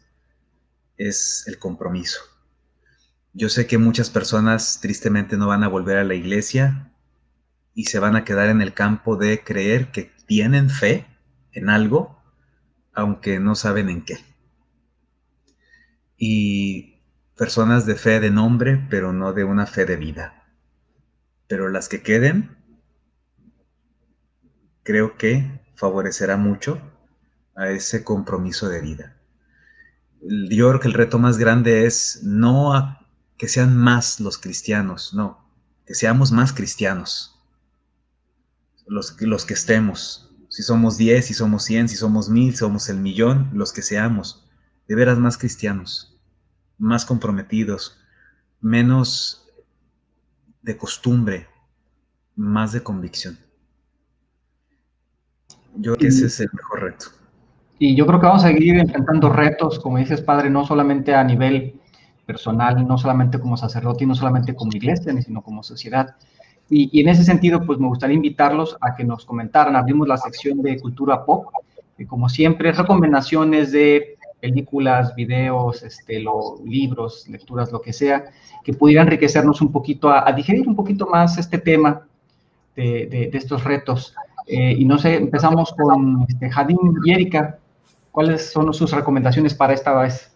es 0.99 1.45
el 1.47 1.59
compromiso. 1.59 2.21
Yo 3.33 3.49
sé 3.49 3.67
que 3.67 3.79
muchas 3.79 4.11
personas 4.11 4.81
tristemente 4.81 5.37
no 5.37 5.47
van 5.47 5.63
a 5.63 5.69
volver 5.69 5.97
a 5.97 6.05
la 6.05 6.15
iglesia 6.15 6.93
y 7.73 7.85
se 7.85 8.01
van 8.01 8.17
a 8.17 8.25
quedar 8.25 8.49
en 8.49 8.61
el 8.61 8.75
campo 8.75 9.17
de 9.17 9.43
creer 9.45 9.93
que 9.93 10.13
tienen 10.27 10.69
fe 10.69 11.07
en 11.53 11.71
algo, 11.71 12.21
aunque 12.93 13.39
no 13.39 13.55
saben 13.55 13.89
en 13.89 14.05
qué. 14.05 14.19
Y 16.17 17.01
personas 17.37 17.87
de 17.87 17.95
fe 17.95 18.19
de 18.19 18.31
nombre, 18.31 18.85
pero 18.91 19.13
no 19.13 19.33
de 19.33 19.45
una 19.45 19.67
fe 19.67 19.87
de 19.87 19.97
vida. 19.97 20.45
Pero 21.47 21.69
las 21.69 21.89
que 21.89 22.03
queden, 22.03 22.57
creo 24.83 25.17
que 25.17 25.61
favorecerá 25.77 26.37
mucho 26.37 26.81
a 27.55 27.69
ese 27.71 28.03
compromiso 28.03 28.69
de 28.69 28.81
vida. 28.81 29.18
Yo 30.21 30.69
creo 30.69 30.81
que 30.81 30.89
el 30.89 30.95
reto 30.95 31.19
más 31.19 31.39
grande 31.39 31.87
es 31.87 32.21
no 32.23 32.99
que 33.37 33.49
sean 33.49 33.77
más 33.77 34.21
los 34.21 34.39
cristianos, 34.39 35.15
no, 35.15 35.39
que 35.87 35.95
seamos 35.95 36.33
más 36.33 36.53
cristianos, 36.53 37.41
los, 38.87 39.21
los 39.21 39.45
que 39.45 39.55
estemos. 39.55 40.31
Si 40.49 40.63
somos 40.63 40.97
10, 40.97 41.27
si 41.27 41.35
somos 41.35 41.65
100, 41.65 41.89
si 41.91 41.97
somos 41.97 42.29
mil, 42.29 42.53
si 42.53 42.59
somos 42.59 42.89
el 42.89 42.99
millón, 42.99 43.51
los 43.53 43.73
que 43.73 43.83
seamos, 43.83 44.45
de 44.89 44.95
veras 44.95 45.19
más 45.19 45.39
cristianos 45.39 46.19
más 46.79 47.05
comprometidos, 47.05 47.99
menos 48.61 49.47
de 50.63 50.77
costumbre, 50.77 51.49
más 52.37 52.73
de 52.73 52.83
convicción. 52.83 53.39
Yo 55.75 55.95
creo 55.95 55.97
que 55.97 56.07
ese 56.07 56.27
es 56.27 56.41
el 56.41 56.49
mejor 56.53 56.83
reto. 56.83 57.07
Y 57.79 57.95
yo 57.95 58.07
creo 58.07 58.19
que 58.21 58.27
vamos 58.27 58.45
a 58.45 58.49
seguir 58.49 58.77
enfrentando 58.77 59.29
retos, 59.29 59.79
como 59.79 59.99
dices, 59.99 60.21
padre, 60.21 60.51
no 60.51 60.67
solamente 60.67 61.15
a 61.15 61.23
nivel 61.23 61.75
personal, 62.27 62.87
no 62.87 62.99
solamente 62.99 63.39
como 63.39 63.57
sacerdote, 63.57 64.05
y 64.05 64.07
no 64.07 64.15
solamente 64.15 64.55
como 64.55 64.73
iglesia, 64.73 65.13
sino 65.23 65.43
como 65.43 65.63
sociedad. 65.63 66.17
Y, 66.69 66.91
y, 66.93 67.01
en 67.01 67.09
ese 67.09 67.25
sentido, 67.25 67.65
pues 67.65 67.79
me 67.79 67.87
gustaría 67.87 68.17
invitarlos 68.17 68.77
a 68.81 68.95
que 68.95 69.05
nos 69.05 69.25
comentaran. 69.25 69.77
Abrimos 69.77 70.09
la 70.09 70.19
sección 70.19 70.61
de 70.61 70.79
cultura 70.79 71.25
pop, 71.25 71.47
que 71.97 72.07
como 72.07 72.29
siempre, 72.29 72.73
recomendaciones 72.73 73.73
de 73.73 74.19
películas, 74.41 75.15
videos, 75.15 75.83
este, 75.83 76.23
libros, 76.65 77.27
lecturas, 77.29 77.73
lo 77.73 77.81
que 77.81 77.93
sea, 77.93 78.25
que 78.65 78.73
pudiera 78.73 79.03
enriquecernos 79.03 79.61
un 79.61 79.73
poquito, 79.73 80.11
a, 80.11 80.31
digerir 80.33 80.69
un 80.69 80.77
poquito 80.77 81.07
más 81.07 81.39
este 81.39 81.59
tema 81.59 82.07
de, 82.77 83.31
estos 83.33 83.65
retos. 83.65 84.15
Eh, 84.47 84.77
y 84.79 84.85
no 84.85 84.99
sé, 84.99 85.17
empezamos 85.17 85.75
con 85.75 86.27
este, 86.29 86.51
y 87.05 87.13
Erika. 87.13 87.59
¿Cuáles 88.19 88.51
son 88.51 88.75
sus 88.75 88.91
recomendaciones 88.91 89.55
para 89.55 89.75
esta 89.75 89.95
vez? 89.95 90.29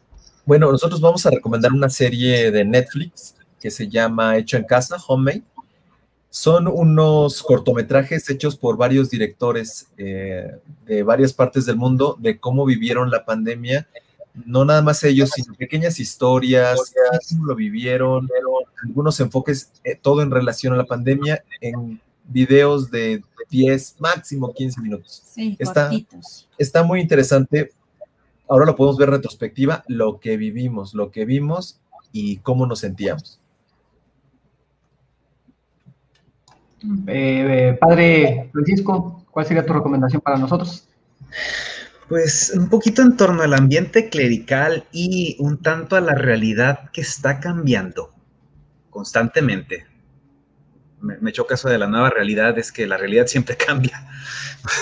Bueno, 0.47 0.71
nosotros 0.71 1.01
vamos 1.01 1.27
a 1.27 1.31
recomendar 1.31 1.73
una 1.73 1.91
serie 1.91 2.53
de 2.53 2.65
Netflix 2.65 3.35
que 3.59 3.73
se 3.73 3.89
llama 3.89 4.37
Hecho 4.37 4.57
en 4.57 4.63
Casa, 4.63 4.99
Homemade. 5.09 5.43
Son 6.31 6.69
unos 6.69 7.43
cortometrajes 7.43 8.31
hechos 8.31 8.57
por 8.57 8.77
varios 8.77 9.11
directores 9.11 9.89
eh, 9.97 10.59
de 10.87 11.03
varias 11.03 11.33
partes 11.33 11.67
del 11.67 11.75
mundo 11.75 12.17
de 12.21 12.39
cómo 12.39 12.65
vivieron 12.65 13.11
la 13.11 13.25
pandemia. 13.25 13.89
No 14.47 14.65
nada 14.65 14.83
más 14.83 15.03
ellos, 15.03 15.31
sino 15.31 15.53
pequeñas 15.55 15.99
historias, 15.99 16.79
cómo 17.31 17.47
lo 17.47 17.57
vivieron, 17.57 18.29
algunos 18.85 19.19
enfoques, 19.19 19.73
eh, 19.83 19.99
todo 20.01 20.23
en 20.23 20.31
relación 20.31 20.73
a 20.73 20.77
la 20.77 20.85
pandemia, 20.85 21.43
en 21.61 22.01
videos 22.29 22.93
de 22.93 23.25
10, 23.53 23.97
máximo 24.01 24.53
15 24.53 24.81
minutos. 24.81 25.23
Sí, 25.27 25.57
está, 25.59 25.91
está 26.59 26.83
muy 26.83 27.01
interesante. 27.01 27.71
Ahora 28.49 28.65
lo 28.65 28.75
podemos 28.75 28.97
ver 28.97 29.11
retrospectiva, 29.11 29.85
lo 29.87 30.19
que 30.19 30.37
vivimos, 30.37 30.95
lo 30.95 31.11
que 31.11 31.25
vimos 31.25 31.81
y 32.13 32.39
cómo 32.39 32.67
nos 32.67 32.81
sentíamos. 32.81 33.39
Eh, 37.07 37.77
padre 37.79 38.51
Francisco, 38.53 39.25
¿cuál 39.31 39.47
sería 39.47 39.65
tu 39.65 39.73
recomendación 39.73 40.21
para 40.21 40.39
nosotros? 40.39 40.89
Pues 42.09 42.53
un 42.57 42.69
poquito 42.69 43.03
en 43.03 43.17
torno 43.17 43.43
al 43.43 43.55
ambiente 43.55 44.09
clerical 44.09 44.85
y 44.93 45.37
un 45.39 45.59
tanto 45.63 45.95
a 45.95 46.01
la 46.01 46.15
realidad 46.15 46.91
que 46.93 47.03
está 47.03 47.39
cambiando 47.39 48.11
constantemente. 48.91 49.92
Me, 51.03 51.19
me 51.19 51.33
choca 51.33 51.57
de 51.57 51.79
la 51.79 51.87
nueva 51.87 52.09
realidad, 52.09 52.59
es 52.59 52.73
que 52.73 52.87
la 52.87 52.97
realidad 52.97 53.27
siempre 53.27 53.57
cambia. 53.67 54.09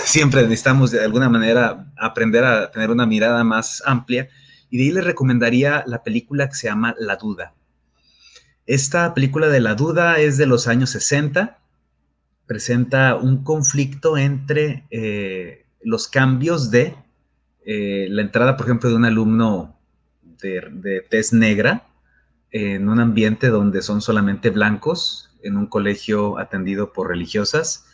siempre 0.04 0.42
necesitamos 0.42 0.92
de 0.92 1.02
alguna 1.04 1.28
manera 1.28 1.92
aprender 1.96 2.44
a 2.44 2.70
tener 2.70 2.90
una 2.90 3.06
mirada 3.06 3.42
más 3.42 3.82
amplia. 3.84 4.28
Y 4.70 4.78
de 4.78 4.84
ahí 4.84 4.90
les 4.92 5.04
recomendaría 5.04 5.82
la 5.86 6.04
película 6.04 6.48
que 6.48 6.54
se 6.54 6.68
llama 6.68 6.94
La 6.98 7.16
Duda. 7.16 7.54
Esta 8.66 9.14
película 9.14 9.48
de 9.48 9.60
La 9.60 9.74
Duda 9.74 10.18
es 10.20 10.36
de 10.36 10.46
los 10.46 10.68
años 10.68 10.90
60 10.90 11.60
presenta 12.50 13.14
un 13.14 13.44
conflicto 13.44 14.18
entre 14.18 14.84
eh, 14.90 15.66
los 15.84 16.08
cambios 16.08 16.72
de 16.72 16.96
eh, 17.64 18.08
la 18.10 18.22
entrada, 18.22 18.56
por 18.56 18.66
ejemplo, 18.66 18.90
de 18.90 18.96
un 18.96 19.04
alumno 19.04 19.78
de 20.42 21.06
tez 21.08 21.32
negra 21.32 21.86
en 22.50 22.88
un 22.88 22.98
ambiente 22.98 23.50
donde 23.50 23.82
son 23.82 24.02
solamente 24.02 24.50
blancos, 24.50 25.29
en 25.42 25.56
un 25.56 25.66
colegio 25.66 26.38
atendido 26.38 26.92
por 26.92 27.08
religiosas, 27.08 27.86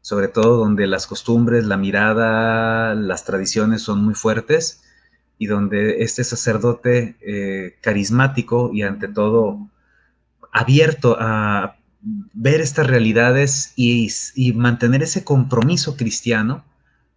sobre 0.00 0.28
todo 0.28 0.56
donde 0.56 0.86
las 0.86 1.06
costumbres, 1.06 1.64
la 1.64 1.76
mirada, 1.76 2.94
las 2.94 3.24
tradiciones 3.24 3.82
son 3.82 4.04
muy 4.04 4.14
fuertes 4.14 4.82
y 5.38 5.46
donde 5.46 6.02
este 6.02 6.24
sacerdote 6.24 7.16
eh, 7.20 7.76
carismático 7.80 8.70
y 8.72 8.82
ante 8.82 9.08
todo 9.08 9.68
abierto 10.52 11.16
a 11.18 11.76
ver 12.02 12.60
estas 12.60 12.86
realidades 12.86 13.72
y, 13.76 14.08
mantener 14.54 15.02
ese 15.02 15.24
compromiso 15.24 15.96
cristiano, 15.96 16.64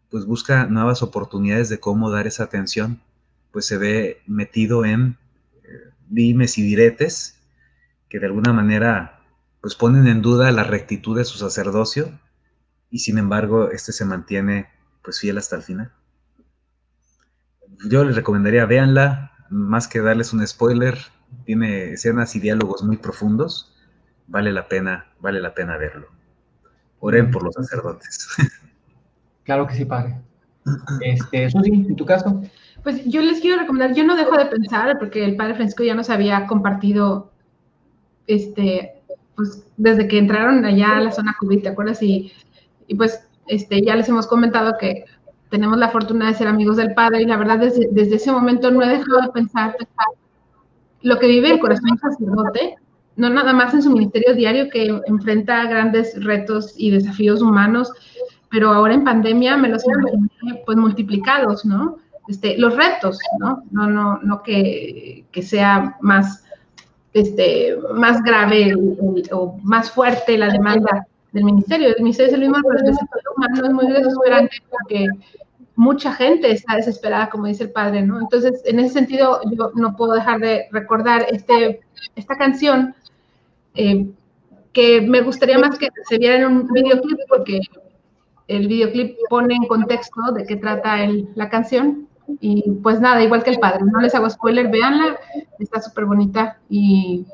pues 0.10 0.26
busca 0.26 0.68
nuevas 0.68 1.02
oportunidades 1.02 1.70
de 1.70 1.80
cómo 1.80 2.12
dar 2.12 2.28
esa 2.28 2.44
atención, 2.44 3.02
pues 3.52 3.66
se 3.66 3.78
ve 3.78 4.22
metido 4.28 4.86
en 4.86 5.18
eh, 5.64 5.68
dimes 6.08 6.58
y 6.58 6.62
diretes 6.62 7.40
que 8.10 8.20
de 8.20 8.28
alguna 8.28 8.54
manera 8.54 9.15
pues 9.66 9.74
ponen 9.74 10.06
en 10.06 10.22
duda 10.22 10.52
la 10.52 10.64
rectitud 10.64 11.18
de 11.18 11.26
su 11.26 11.40
sacerdocio 11.40 12.12
y 12.92 13.00
sin 13.00 13.18
embargo 13.18 13.72
este 13.72 13.94
se 13.94 14.06
mantiene 14.06 14.68
pues 15.04 15.20
fiel 15.20 15.40
hasta 15.40 15.56
el 15.56 15.64
final. 15.64 15.92
Yo 17.90 18.04
les 18.04 18.16
recomendaría 18.16 18.68
véanla, 18.68 19.32
más 19.50 19.88
que 19.88 20.02
darles 20.02 20.34
un 20.34 20.46
spoiler, 20.46 21.00
tiene 21.46 21.94
escenas 21.94 22.36
y 22.36 22.42
diálogos 22.42 22.84
muy 22.84 22.98
profundos 22.98 23.76
vale 24.28 24.54
la 24.54 24.68
pena, 24.68 25.08
vale 25.20 25.42
la 25.42 25.56
pena 25.56 25.78
verlo. 25.78 26.10
Oren 27.00 27.32
por 27.32 27.42
los 27.42 27.56
sacerdotes. 27.56 28.28
Claro 29.46 29.66
que 29.66 29.74
sí, 29.74 29.86
padre. 29.86 30.22
Este, 31.02 31.50
Susi, 31.50 31.72
¿en 31.72 31.96
tu 31.96 32.06
caso? 32.06 32.44
Pues 32.84 33.04
yo 33.06 33.22
les 33.24 33.40
quiero 33.40 33.60
recomendar, 33.60 33.96
yo 33.96 34.04
no 34.04 34.16
dejo 34.16 34.38
de 34.38 34.46
pensar, 34.46 35.00
porque 35.00 35.26
el 35.26 35.36
padre 35.36 35.56
Francisco 35.56 35.84
ya 35.84 35.96
nos 35.96 36.12
había 36.12 36.46
compartido, 36.46 37.32
este, 38.28 38.95
pues 39.36 39.66
desde 39.78 40.08
que 40.08 40.18
entraron 40.18 40.64
allá 40.66 40.98
a 40.98 41.02
la 41.02 41.12
zona 41.12 41.36
COVID, 41.40 41.64
¿te 41.64 41.70
acuerdas? 41.70 42.02
Y, 42.02 42.32
pues 42.98 43.28
este, 43.48 43.82
ya 43.82 43.96
les 43.96 44.10
hemos 44.10 44.28
comentado 44.28 44.76
que 44.80 45.06
tenemos 45.50 45.78
la 45.78 45.90
fortuna 45.90 46.28
de 46.28 46.34
ser 46.34 46.48
amigos 46.48 46.78
del 46.78 46.94
padre 46.94 47.22
y 47.22 47.26
la 47.26 47.38
verdad 47.38 47.60
desde, 47.60 47.88
desde 47.92 48.16
ese 48.16 48.32
momento 48.32 48.72
no 48.72 48.84
he 48.84 48.90
dejado 48.90 49.22
de 49.22 49.30
pensar, 49.30 49.76
pensar 49.78 50.08
lo 51.02 51.20
que 51.20 51.28
vive 51.28 51.52
el 51.52 51.60
corazón 51.60 51.98
sacerdote 52.00 52.78
no 53.16 53.30
nada 53.30 53.54
más 53.54 53.74
en 53.74 53.82
su 53.82 53.92
ministerio 53.92 54.34
diario 54.36 54.70
que 54.70 55.02
enfrenta 55.08 55.66
grandes 55.66 56.22
retos 56.24 56.74
y 56.78 56.92
desafíos 56.92 57.42
humanos, 57.42 57.92
pero 58.50 58.72
ahora 58.72 58.94
en 58.94 59.04
pandemia 59.04 59.58
me 59.58 59.70
los 59.70 59.84
imaginé 59.86 60.64
pues 60.66 60.78
multiplicados, 60.78 61.66
¿no? 61.66 61.98
Este, 62.28 62.58
los 62.58 62.76
retos, 62.76 63.20
¿no? 63.40 63.64
No, 63.72 63.88
no, 63.88 64.20
no 64.20 64.44
que, 64.44 65.26
que 65.32 65.42
sea 65.44 65.98
más, 66.02 66.44
este, 67.16 67.78
más 67.94 68.22
grave 68.24 68.76
o, 69.32 69.58
más 69.64 69.90
fuerte 69.90 70.38
la 70.38 70.50
demanda 70.50 71.08
del 71.32 71.46
ministerio. 71.46 71.96
El 71.96 72.04
ministerio 72.04 72.36
el 72.36 72.86
desafío 72.86 73.32
humano 73.38 73.66
es 73.66 73.74
muy 73.74 73.88
desesperante 73.88 74.58
porque 74.70 75.08
mucha 75.78 76.12
gente 76.12 76.52
está 76.52 76.76
desesperada, 76.76 77.30
como 77.30 77.46
dice 77.46 77.64
el 77.64 77.72
padre, 77.72 78.02
¿no? 78.02 78.20
Entonces, 78.20 78.62
en 78.66 78.80
ese 78.80 78.96
sentido, 78.96 79.40
yo 79.50 79.72
no 79.76 79.96
puedo 79.96 80.12
dejar 80.12 80.42
de 80.42 80.68
recordar 80.74 81.26
este, 81.32 81.80
esta 82.18 82.36
canción 82.36 82.94
eh, 83.76 84.08
que 84.74 85.00
me 85.00 85.22
gustaría 85.22 85.58
más 85.58 85.80
que 85.80 85.88
se 86.10 86.18
viera 86.18 86.36
en 86.36 86.46
un 86.48 86.68
videoclip 86.68 87.20
porque 87.30 87.62
el 88.50 88.68
videoclip 88.68 89.16
pone 89.30 89.56
en 89.56 89.68
contexto 89.68 90.22
de 90.34 90.46
qué 90.46 90.58
trata 90.58 91.02
el, 91.02 91.30
la 91.36 91.48
canción 91.48 92.10
y 92.40 92.72
pues 92.84 93.00
nada, 93.00 93.24
igual 93.24 93.44
que 93.44 93.52
el 93.52 93.60
padre, 93.60 93.84
no 93.84 94.00
les 94.00 94.16
hago 94.16 94.30
spoiler, 94.30 94.70
véanla, 94.70 95.18
está 95.60 95.82
súper 95.82 96.06
bonita 96.06 96.58
y, 96.70 97.26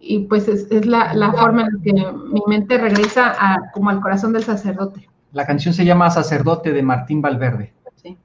y, 0.00 0.20
pues 0.20 0.48
es, 0.48 0.70
es 0.70 0.86
la, 0.86 1.14
la, 1.14 1.32
forma 1.32 1.62
en 1.62 1.68
la 1.74 1.82
que 1.82 1.92
mi 1.92 2.42
mente 2.46 2.78
regresa 2.78 3.34
a, 3.38 3.70
como 3.72 3.90
al 3.90 4.00
corazón 4.00 4.32
del 4.32 4.44
sacerdote. 4.44 5.08
La 5.32 5.46
canción 5.46 5.74
se 5.74 5.84
llama 5.84 6.10
Sacerdote 6.10 6.72
de 6.72 6.82
Martín 6.82 7.22
Valverde. 7.22 7.72
Sí, 7.96 8.16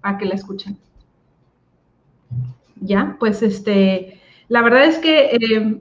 para 0.00 0.18
que 0.18 0.26
la 0.26 0.34
escuchen. 0.34 0.78
Ya, 2.80 3.16
pues 3.18 3.42
este, 3.42 4.20
la 4.48 4.62
verdad 4.62 4.84
es 4.84 4.98
que 4.98 5.30
eh, 5.32 5.80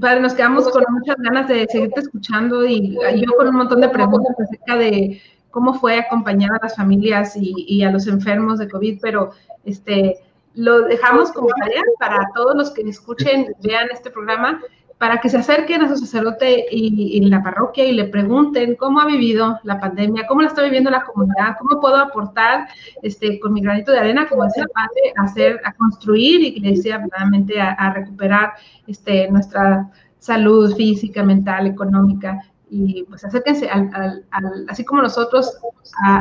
Padre, 0.00 0.20
nos 0.20 0.34
quedamos 0.34 0.68
con 0.68 0.84
muchas 0.90 1.16
ganas 1.18 1.48
de 1.48 1.66
seguirte 1.70 2.00
escuchando 2.00 2.66
y 2.66 2.94
yo 2.94 3.36
con 3.36 3.48
un 3.48 3.56
montón 3.56 3.80
de 3.80 3.88
preguntas 3.88 4.34
acerca 4.38 4.76
de 4.76 5.20
cómo 5.52 5.74
fue 5.74 5.98
acompañar 5.98 6.50
a 6.52 6.58
las 6.60 6.74
familias 6.74 7.34
y, 7.36 7.84
a 7.84 7.90
los 7.92 8.08
enfermos 8.08 8.58
de 8.58 8.68
COVID, 8.68 8.98
pero 9.00 9.30
este, 9.64 10.18
lo 10.54 10.82
dejamos 10.82 11.30
como 11.30 11.48
tarea 11.48 11.82
para 12.00 12.28
todos 12.34 12.56
los 12.56 12.70
que 12.72 12.82
escuchen, 12.82 13.54
vean 13.62 13.88
este 13.92 14.10
programa 14.10 14.60
para 15.02 15.18
que 15.18 15.28
se 15.28 15.36
acerquen 15.36 15.82
a 15.82 15.88
su 15.88 15.96
sacerdote 15.96 16.66
y, 16.70 17.18
en 17.18 17.28
la 17.28 17.42
parroquia 17.42 17.84
y 17.84 17.92
le 17.92 18.04
pregunten 18.04 18.76
cómo 18.76 19.00
ha 19.00 19.06
vivido 19.06 19.58
la 19.64 19.80
pandemia, 19.80 20.26
cómo 20.28 20.42
la 20.42 20.48
está 20.48 20.62
viviendo 20.62 20.90
la 20.90 21.02
comunidad, 21.02 21.56
cómo 21.58 21.80
puedo 21.80 21.96
aportar 21.96 22.68
este, 23.02 23.40
con 23.40 23.52
mi 23.52 23.60
granito 23.60 23.90
de 23.90 23.98
arena, 23.98 24.28
como 24.28 24.44
decía 24.44 24.64
padre, 24.72 25.12
a, 25.16 25.24
hacer, 25.24 25.60
a 25.64 25.72
construir 25.72 26.40
y, 26.40 26.60
le 26.60 26.70
decía, 26.70 26.98
verdaderamente, 26.98 27.60
a, 27.60 27.92
recuperar 27.92 28.52
este, 28.86 29.28
nuestra 29.28 29.90
salud 30.18 30.74
física, 30.76 31.24
mental, 31.24 31.66
económica. 31.66 32.38
Y 32.74 33.04
pues 33.04 33.22
acérquense, 33.22 33.68
al, 33.68 34.24
así 34.68 34.82
como 34.82 35.02
nosotros, 35.02 35.58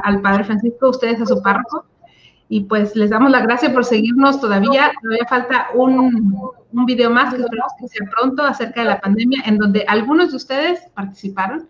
al 0.03 0.21
Padre 0.21 0.43
Francisco, 0.43 0.89
ustedes 0.89 1.21
a 1.21 1.25
su 1.25 1.41
párroco, 1.41 1.85
y 2.49 2.65
pues 2.65 2.93
les 2.97 3.09
damos 3.09 3.31
la 3.31 3.39
gracia 3.39 3.71
por 3.71 3.85
seguirnos 3.85 4.41
todavía. 4.41 4.91
Todavía 5.01 5.25
falta 5.29 5.67
un, 5.73 6.51
un 6.73 6.85
video 6.85 7.09
más 7.09 7.33
que 7.33 7.39
esperamos 7.39 7.71
que 7.79 7.87
sea 7.87 8.05
pronto 8.11 8.43
acerca 8.43 8.81
de 8.81 8.89
la 8.89 8.99
pandemia, 8.99 9.43
en 9.45 9.57
donde 9.57 9.85
algunos 9.87 10.31
de 10.31 10.35
ustedes 10.35 10.81
participaron 10.93 11.69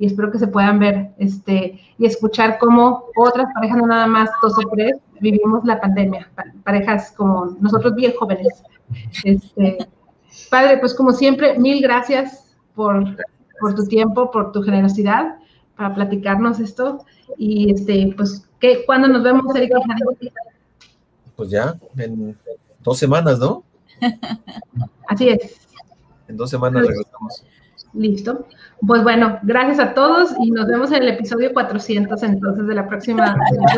y 0.00 0.06
espero 0.06 0.30
que 0.30 0.38
se 0.38 0.46
puedan 0.46 0.78
ver 0.78 1.10
este, 1.18 1.78
y 1.98 2.06
escuchar 2.06 2.58
cómo 2.58 3.04
otras 3.16 3.52
parejas, 3.52 3.76
no 3.76 3.86
nada 3.86 4.06
más 4.06 4.30
dos 4.42 4.54
o 4.56 4.68
tres, 4.70 4.96
vivimos 5.20 5.62
la 5.64 5.78
pandemia, 5.78 6.30
parejas 6.64 7.12
como 7.12 7.56
nosotros 7.60 7.94
bien 7.94 8.14
jóvenes. 8.18 8.62
Este, 9.24 9.76
padre, 10.48 10.78
pues 10.78 10.94
como 10.94 11.12
siempre, 11.12 11.58
mil 11.58 11.82
gracias 11.82 12.56
por, 12.74 13.16
por 13.60 13.74
tu 13.74 13.86
tiempo, 13.86 14.30
por 14.30 14.52
tu 14.52 14.62
generosidad 14.62 15.36
para 15.76 15.94
platicarnos 15.94 16.60
esto 16.60 17.04
y 17.36 17.72
este, 17.72 18.12
pues 18.16 18.50
¿Qué, 18.60 18.84
¿Cuándo 18.84 19.08
nos 19.08 19.22
vemos, 19.22 19.56
Erika? 19.56 19.80
Pues 21.34 21.48
ya, 21.48 21.74
en 21.96 22.36
dos 22.80 22.98
semanas, 22.98 23.38
¿no? 23.38 23.64
Así 25.08 25.30
es. 25.30 25.66
En 26.28 26.36
dos 26.36 26.50
semanas 26.50 26.86
regresamos. 26.86 27.44
Listo. 27.94 28.46
Pues 28.86 29.02
bueno, 29.02 29.38
gracias 29.42 29.80
a 29.80 29.94
todos 29.94 30.32
y 30.38 30.50
nos 30.50 30.66
vemos 30.66 30.92
en 30.92 31.02
el 31.02 31.08
episodio 31.08 31.52
400 31.52 32.22
entonces 32.22 32.66
de 32.66 32.74
la 32.74 32.86
próxima 32.86 33.34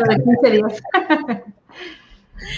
de 0.09 0.23
15 0.23 0.51
días. 0.51 0.81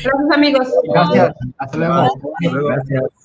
gracias 0.03 0.31
amigos. 0.33 0.67
Gracias. 0.91 1.35
Hasta 1.59 1.77
luego. 1.77 2.07
Gracias. 2.41 3.24